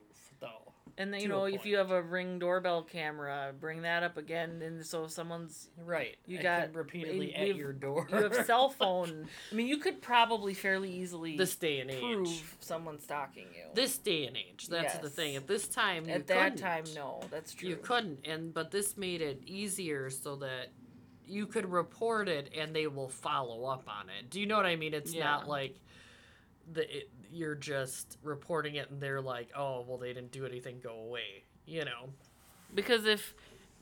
[0.95, 4.61] And then you know, if you have a ring doorbell camera, bring that up again.
[4.61, 6.17] And so if someone's Right.
[6.27, 8.07] You it got- repeatedly at your door.
[8.11, 9.27] you have cell phone.
[9.51, 11.99] I mean, you could probably fairly easily this day and age.
[11.99, 13.63] prove someone stalking you.
[13.73, 14.67] This day and age.
[14.67, 15.35] That's the thing.
[15.35, 16.57] At this time, At that couldn't.
[16.59, 17.69] time, no, that's true.
[17.69, 20.67] You couldn't, and but this made it easier so that
[21.25, 24.29] you could report it and they will follow up on it.
[24.29, 24.93] Do you know what I mean?
[24.93, 25.23] It's Yeah.
[25.23, 25.79] not like
[26.71, 30.79] the it, you're just reporting it and they're like, "Oh, well, they didn't do anything.
[30.81, 32.09] Go away." You know?
[32.73, 33.33] Because if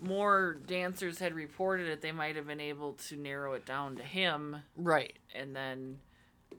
[0.01, 4.03] more dancers had reported it, they might have been able to narrow it down to
[4.03, 5.17] him, Right.
[5.33, 5.99] and then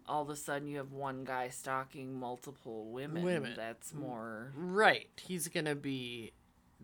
[0.06, 3.22] all of a sudden you have one guy stalking multiple women.
[3.22, 3.54] Women.
[3.56, 4.52] That's more.
[4.56, 5.08] Right.
[5.26, 6.32] He's gonna be.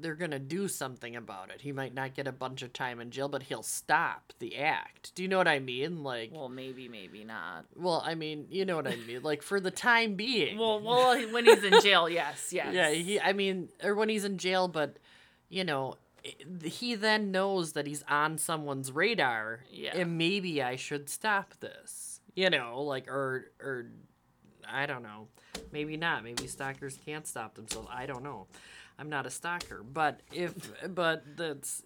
[0.01, 1.61] They're gonna do something about it.
[1.63, 5.15] He might not get a bunch of time in jail, but he'll stop the act.
[5.15, 6.03] Do you know what I mean?
[6.05, 7.65] Like, Well, maybe, maybe not.
[7.75, 9.23] well, I mean, you know what I mean.
[9.23, 10.57] Like for the time being.
[10.59, 12.73] Well, well, when he's in jail, yes, yes.
[12.75, 13.19] Yeah, he.
[13.21, 14.97] I mean, or when he's in jail, but
[15.49, 15.95] you know,
[16.63, 19.61] he then knows that he's on someone's radar.
[19.71, 19.97] Yeah.
[19.97, 22.21] And maybe I should stop this.
[22.35, 23.87] You know, like or or
[24.71, 25.29] I don't know.
[25.73, 26.23] Maybe not.
[26.23, 27.89] Maybe stalkers can't stop themselves.
[27.91, 28.47] I don't know.
[28.99, 30.55] I'm not a stalker, but if
[30.95, 31.83] but that's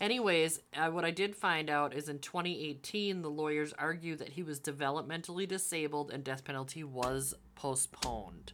[0.00, 4.42] anyways, uh, what I did find out is in 2018 the lawyers argued that he
[4.42, 8.52] was developmentally disabled and death penalty was postponed.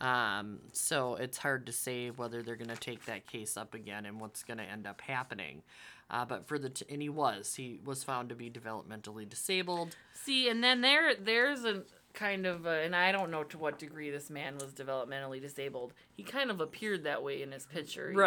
[0.00, 4.06] Um, so it's hard to say whether they're going to take that case up again
[4.06, 5.62] and what's going to end up happening.
[6.10, 9.94] Uh, but for the t- and he was he was found to be developmentally disabled.
[10.14, 11.82] See, and then there, there's a
[12.14, 15.92] kind of, a, and I don't know to what degree this man was developmentally disabled.
[16.16, 18.20] He kind of appeared that way in his picture, even.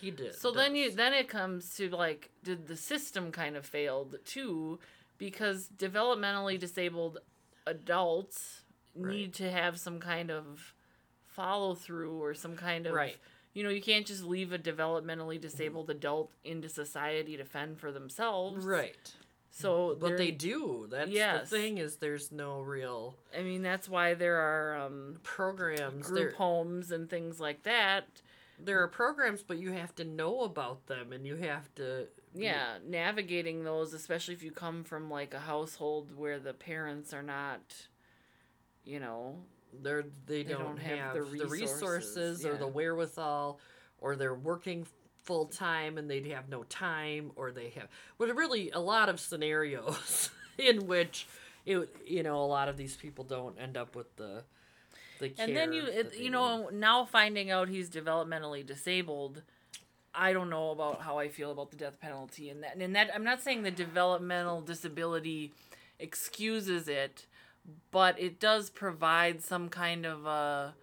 [0.00, 0.34] he did.
[0.34, 4.78] So then you, then it comes to like, did the system kind of failed too?
[5.18, 7.18] Because developmentally disabled
[7.66, 8.62] adults
[8.94, 9.14] Right.
[9.14, 10.74] need to have some kind of
[11.28, 13.16] follow through or some kind of Right.
[13.54, 17.90] You know, you can't just leave a developmentally disabled adult into society to fend for
[17.92, 18.64] themselves.
[18.64, 19.12] right,
[19.50, 20.86] So, but they do.
[20.90, 21.48] That's Yes.
[21.50, 26.06] the thing is there's no real I mean, that's why there are um, programs.
[26.06, 28.04] group There, homes and things like that.
[28.58, 32.06] there are programs, but you have to know about them and you have to.
[32.34, 37.22] Yeah, navigating those, especially if you come from like a household where the parents are
[37.22, 37.60] not,
[38.84, 39.36] you know,
[39.82, 43.58] they're they, They don't, don't have, have the the resources, resources, or the wherewithal
[44.00, 44.86] or they're working
[45.28, 47.86] full time and they'd have no time or they have
[48.16, 51.28] well really a lot of scenarios in which
[51.66, 54.42] it you know a lot of these people don't end up with the
[55.18, 59.42] the and then you, it, you know, now finding out he's developmentally disabled.
[60.14, 63.10] I don't know about how I feel about the death penalty and that and that
[63.14, 65.52] I'm not saying the developmental disability
[65.98, 67.26] excuses it,
[67.90, 70.74] but it does provide some kind of a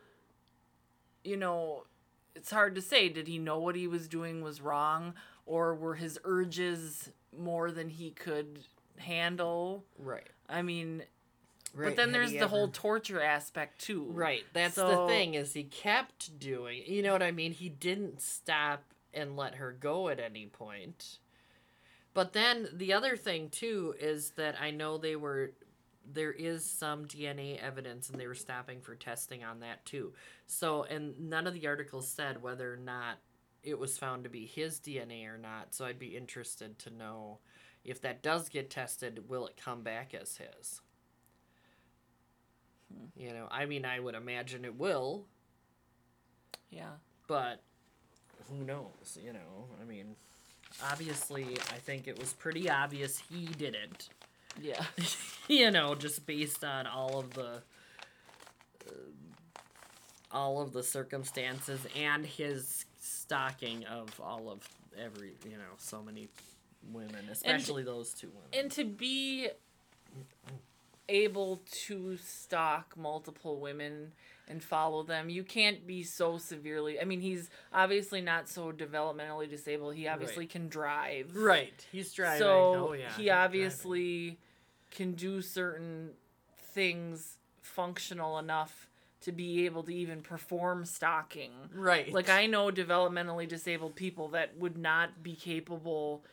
[1.24, 1.84] you know
[2.36, 5.14] it's hard to say did he know what he was doing was wrong
[5.46, 8.60] or were his urges more than he could
[8.98, 10.28] handle Right.
[10.50, 11.04] i mean
[11.74, 11.88] Right.
[11.90, 14.46] but then there's he the whole torture aspect too Right.
[14.54, 16.84] That's So- the thing is he kept doing.
[16.86, 17.52] You know what I mean?
[17.52, 21.20] He didn't stop and let her go at any point.
[22.14, 25.52] But then the other thing too is that I know they were
[26.14, 30.14] there is some DNA evidence and they were stopping for testing on that too.
[30.48, 33.18] So and none of the articles said whether or not
[33.64, 35.74] it was found to be his DNA or not.
[35.74, 37.40] So I'd be interested to know
[37.84, 40.82] if that does get tested, will it come back as his?
[42.94, 43.06] Hmm.
[43.16, 45.26] You know, I mean, I would imagine it will,
[46.70, 46.96] yeah
[47.28, 47.62] but
[48.50, 49.18] who knows?
[49.22, 50.16] You know, I mean,
[50.84, 54.10] obviously, I think it was pretty obvious he did it.
[54.62, 54.84] Yeah
[55.48, 57.62] you know, just based on all of the
[58.88, 58.92] uh,
[60.32, 64.68] all of the circumstances and his stalking of all of
[65.00, 66.28] every, you know, so many
[66.92, 68.50] women, especially those two women.
[68.54, 69.50] and to be
[71.10, 74.12] able to stalk multiple women
[74.48, 79.50] and follow them you can't be so severely i mean he's obviously not so developmentally
[79.50, 80.50] disabled he obviously Right.
[80.50, 82.40] can drive right, he's driving.
[82.40, 83.32] so oh yeah, he he's driving.
[83.32, 84.40] obviously
[84.92, 86.12] can do certain
[86.74, 88.88] things functional enough
[89.22, 92.12] to be able to even perform stalking right.
[92.14, 96.24] like I know developmentally disabled people that would not be capable,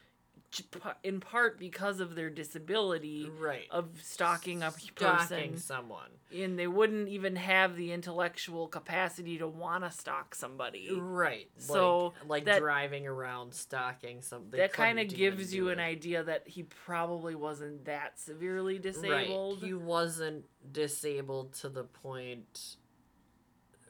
[1.03, 6.11] in part because of their disability, right of stalking a stalking person, someone.
[6.35, 10.91] and they wouldn't even have the intellectual capacity to want to stalk somebody.
[10.99, 11.49] Right.
[11.59, 14.59] So like, like that- driving around, stalking something.
[14.59, 19.63] that kind of gives you an idea that he probably wasn't that severely disabled.
[19.63, 19.69] Right.
[19.69, 22.77] He wasn't disabled to the point,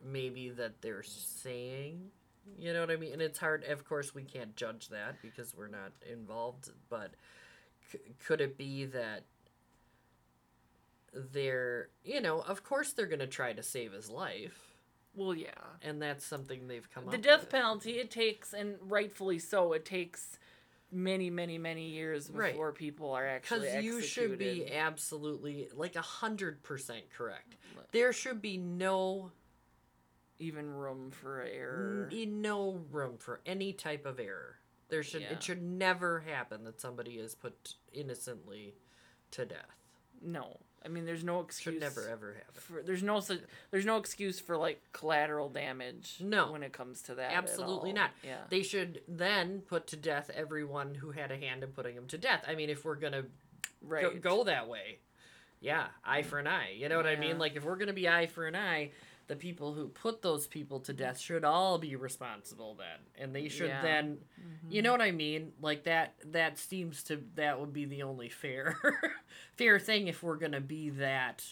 [0.05, 2.11] maybe that they're saying.
[2.59, 3.13] You know what I mean?
[3.13, 3.65] And it's hard.
[3.65, 6.71] Of course, we can't judge that because we're not involved.
[6.89, 7.13] But
[7.91, 9.25] c- could it be that
[11.33, 14.59] they're, you know, of course they're gonna try to save his life,
[15.15, 15.51] well, yeah.
[15.83, 17.21] and that's something they've come up with.
[17.23, 17.51] The death with.
[17.51, 20.39] penalty, it takes, and rightfully so, it takes
[20.91, 22.53] many, many, many years Right.
[22.53, 27.57] before people are actually Because you should be absolutely like a hundred percent correct.
[27.93, 29.33] There should be no
[30.43, 32.09] even room for error.
[32.13, 34.59] n- no room for any type of error.
[34.89, 35.33] There should Yeah.
[35.33, 38.75] it should never happen that somebody is put innocently
[39.31, 39.79] to death.
[40.21, 41.75] No, I mean there's no excuse.
[41.75, 42.61] Should never ever happen.
[42.61, 43.21] For, there's no
[43.71, 46.19] there's no excuse for like collateral damage.
[46.21, 46.53] No.
[46.53, 47.33] when it comes to that.
[47.33, 48.11] at Absolutely not.
[48.23, 48.43] Yeah.
[48.51, 52.19] They should then put to death everyone who had a hand in putting him to
[52.19, 52.45] death.
[52.47, 53.25] I mean, if we're gonna
[53.81, 54.21] right.
[54.21, 54.99] go, go that way,
[55.61, 56.73] yeah, eye for an eye.
[56.77, 57.39] You know what I mean?
[57.39, 58.91] Like if we're gonna be eye for an eye,
[59.29, 63.49] the people who put those people to death should all be responsible then, and they
[63.49, 63.83] should Yeah.
[63.83, 64.19] then,
[64.69, 65.53] you know what I mean?
[65.61, 66.15] Like that.
[66.33, 68.77] That seems to that would be the only fair,
[69.57, 71.45] fair thing if we're gonna be that,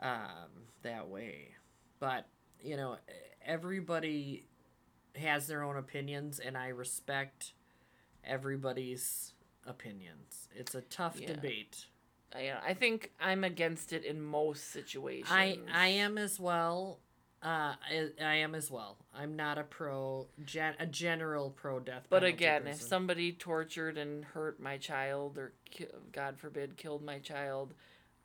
[0.00, 1.54] um, that way.
[2.00, 2.26] But
[2.60, 2.96] you know,
[3.44, 4.46] everybody
[5.16, 7.52] has their own opinions, and I respect
[8.24, 9.34] everybody's
[9.66, 10.48] opinions.
[10.54, 11.28] It's a tough Yeah.
[11.28, 11.86] debate.
[12.34, 15.28] I, I think I'm against it in most situations.
[15.30, 16.98] I I am as well.
[17.42, 18.96] Uh, I, I am as well.
[19.14, 22.06] I'm not a pro, gen, a general pro death.
[22.08, 27.18] But again, if somebody tortured and hurt my child, or ki- God forbid, killed my
[27.18, 27.74] child,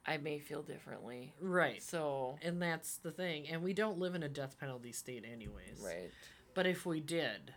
[0.05, 1.33] I may feel differently.
[1.41, 5.25] right, So and that's the thing, and we don't live in a death penalty state,
[5.29, 5.81] anyways.
[5.83, 6.09] right.
[6.53, 7.53] But if we did,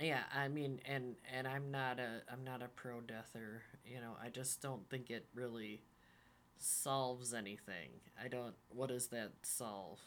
[0.00, 3.62] yeah, I mean, and and I'm not a I'm not a pro deather.
[3.88, 5.82] You know, I just don't think it really
[6.58, 7.88] solves anything.
[8.22, 8.54] I don't.
[8.68, 10.00] What does that solve?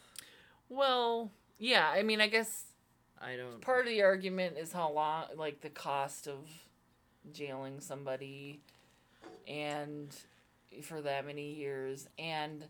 [0.70, 1.90] Well, yeah.
[1.90, 2.66] I mean, I guess
[3.20, 3.62] I don't.
[3.62, 6.48] part of the argument is how long, like the cost of
[7.34, 8.62] jailing somebody,
[9.48, 10.16] and
[10.84, 12.66] for that many years, and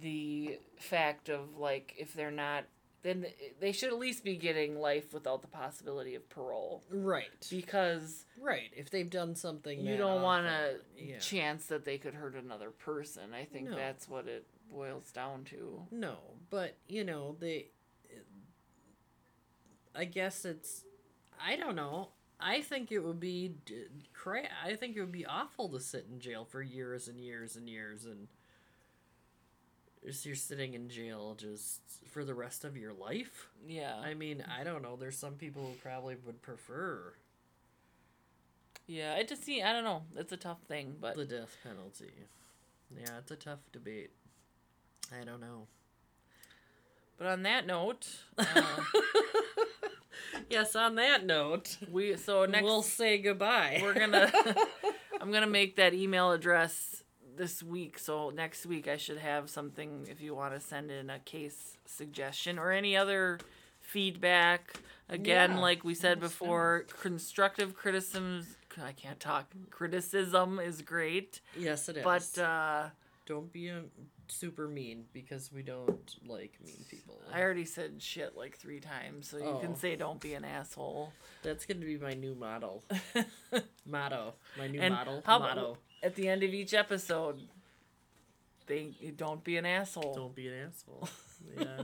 [0.00, 2.64] the fact of like if they're not,
[3.02, 3.26] then
[3.60, 7.46] they should at least be getting life without the possibility of parole Right.
[7.50, 8.70] because Right.
[8.76, 11.18] If they've done something, you don't want a Yeah.
[11.18, 13.32] chance that they could hurt another person.
[13.32, 13.76] I think No.
[13.76, 15.86] that's what it boils down to.
[15.90, 16.18] No,
[16.50, 17.70] but you know they.
[19.94, 20.84] I guess it's.
[21.40, 22.10] I don't know.
[22.38, 23.54] I think it would be
[24.12, 27.56] cra- I think it would be awful to sit in jail for years and years
[27.56, 28.28] and years and.
[30.06, 31.80] Just you're sitting in jail just
[32.12, 33.48] for the rest of your life.
[33.66, 33.96] Yeah.
[33.96, 34.94] I mean, I don't know.
[34.96, 37.14] There's some people who probably would prefer
[38.86, 40.02] Yeah, it just see I don't know.
[40.16, 42.12] It's a tough thing, but The death penalty.
[42.96, 44.10] Yeah, it's a tough debate.
[45.20, 45.66] I don't know.
[47.18, 48.06] but on that note,
[48.38, 48.44] uh,
[50.48, 53.80] Yes, on that note, we so next we'll say goodbye.
[53.82, 54.30] we're gonna
[55.20, 56.95] I'm gonna make that email address
[57.36, 57.98] this week.
[57.98, 61.76] So next week I should have something if you want to send in a case
[61.84, 63.38] suggestion or any other
[63.80, 64.74] feedback.
[65.08, 68.56] Again, Yeah, like we said before, constructive criticisms.
[68.82, 69.46] I can't talk.
[69.70, 72.04] Criticism is great, yes, it is.
[72.04, 72.88] but uh,
[73.24, 73.84] don't be a
[74.28, 77.20] super mean because we don't like mean people.
[77.32, 79.58] I already said shit like three times, so you Oh.
[79.60, 81.12] can say don't be an asshole.
[81.42, 82.82] That's gonna be my new model.
[83.86, 84.34] motto.
[84.58, 85.22] My new And model.
[85.24, 85.78] how motto.
[86.06, 87.40] At the end of each episode,
[88.68, 90.14] they don't be an asshole.
[90.14, 91.08] Don't be an asshole.
[91.60, 91.82] Yeah.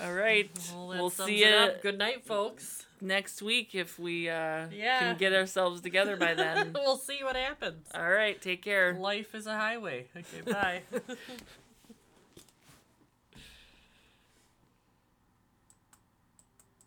[0.00, 1.82] All right, Well, we'll see you up.
[1.82, 2.86] Good night, folks.
[3.00, 5.00] next week if we uh, Yeah.
[5.00, 6.72] can get ourselves together by then.
[6.74, 7.86] we'll see what happens.
[7.94, 8.94] All right, take care.
[8.94, 10.06] Life is a highway.
[10.16, 10.82] Okay, bye.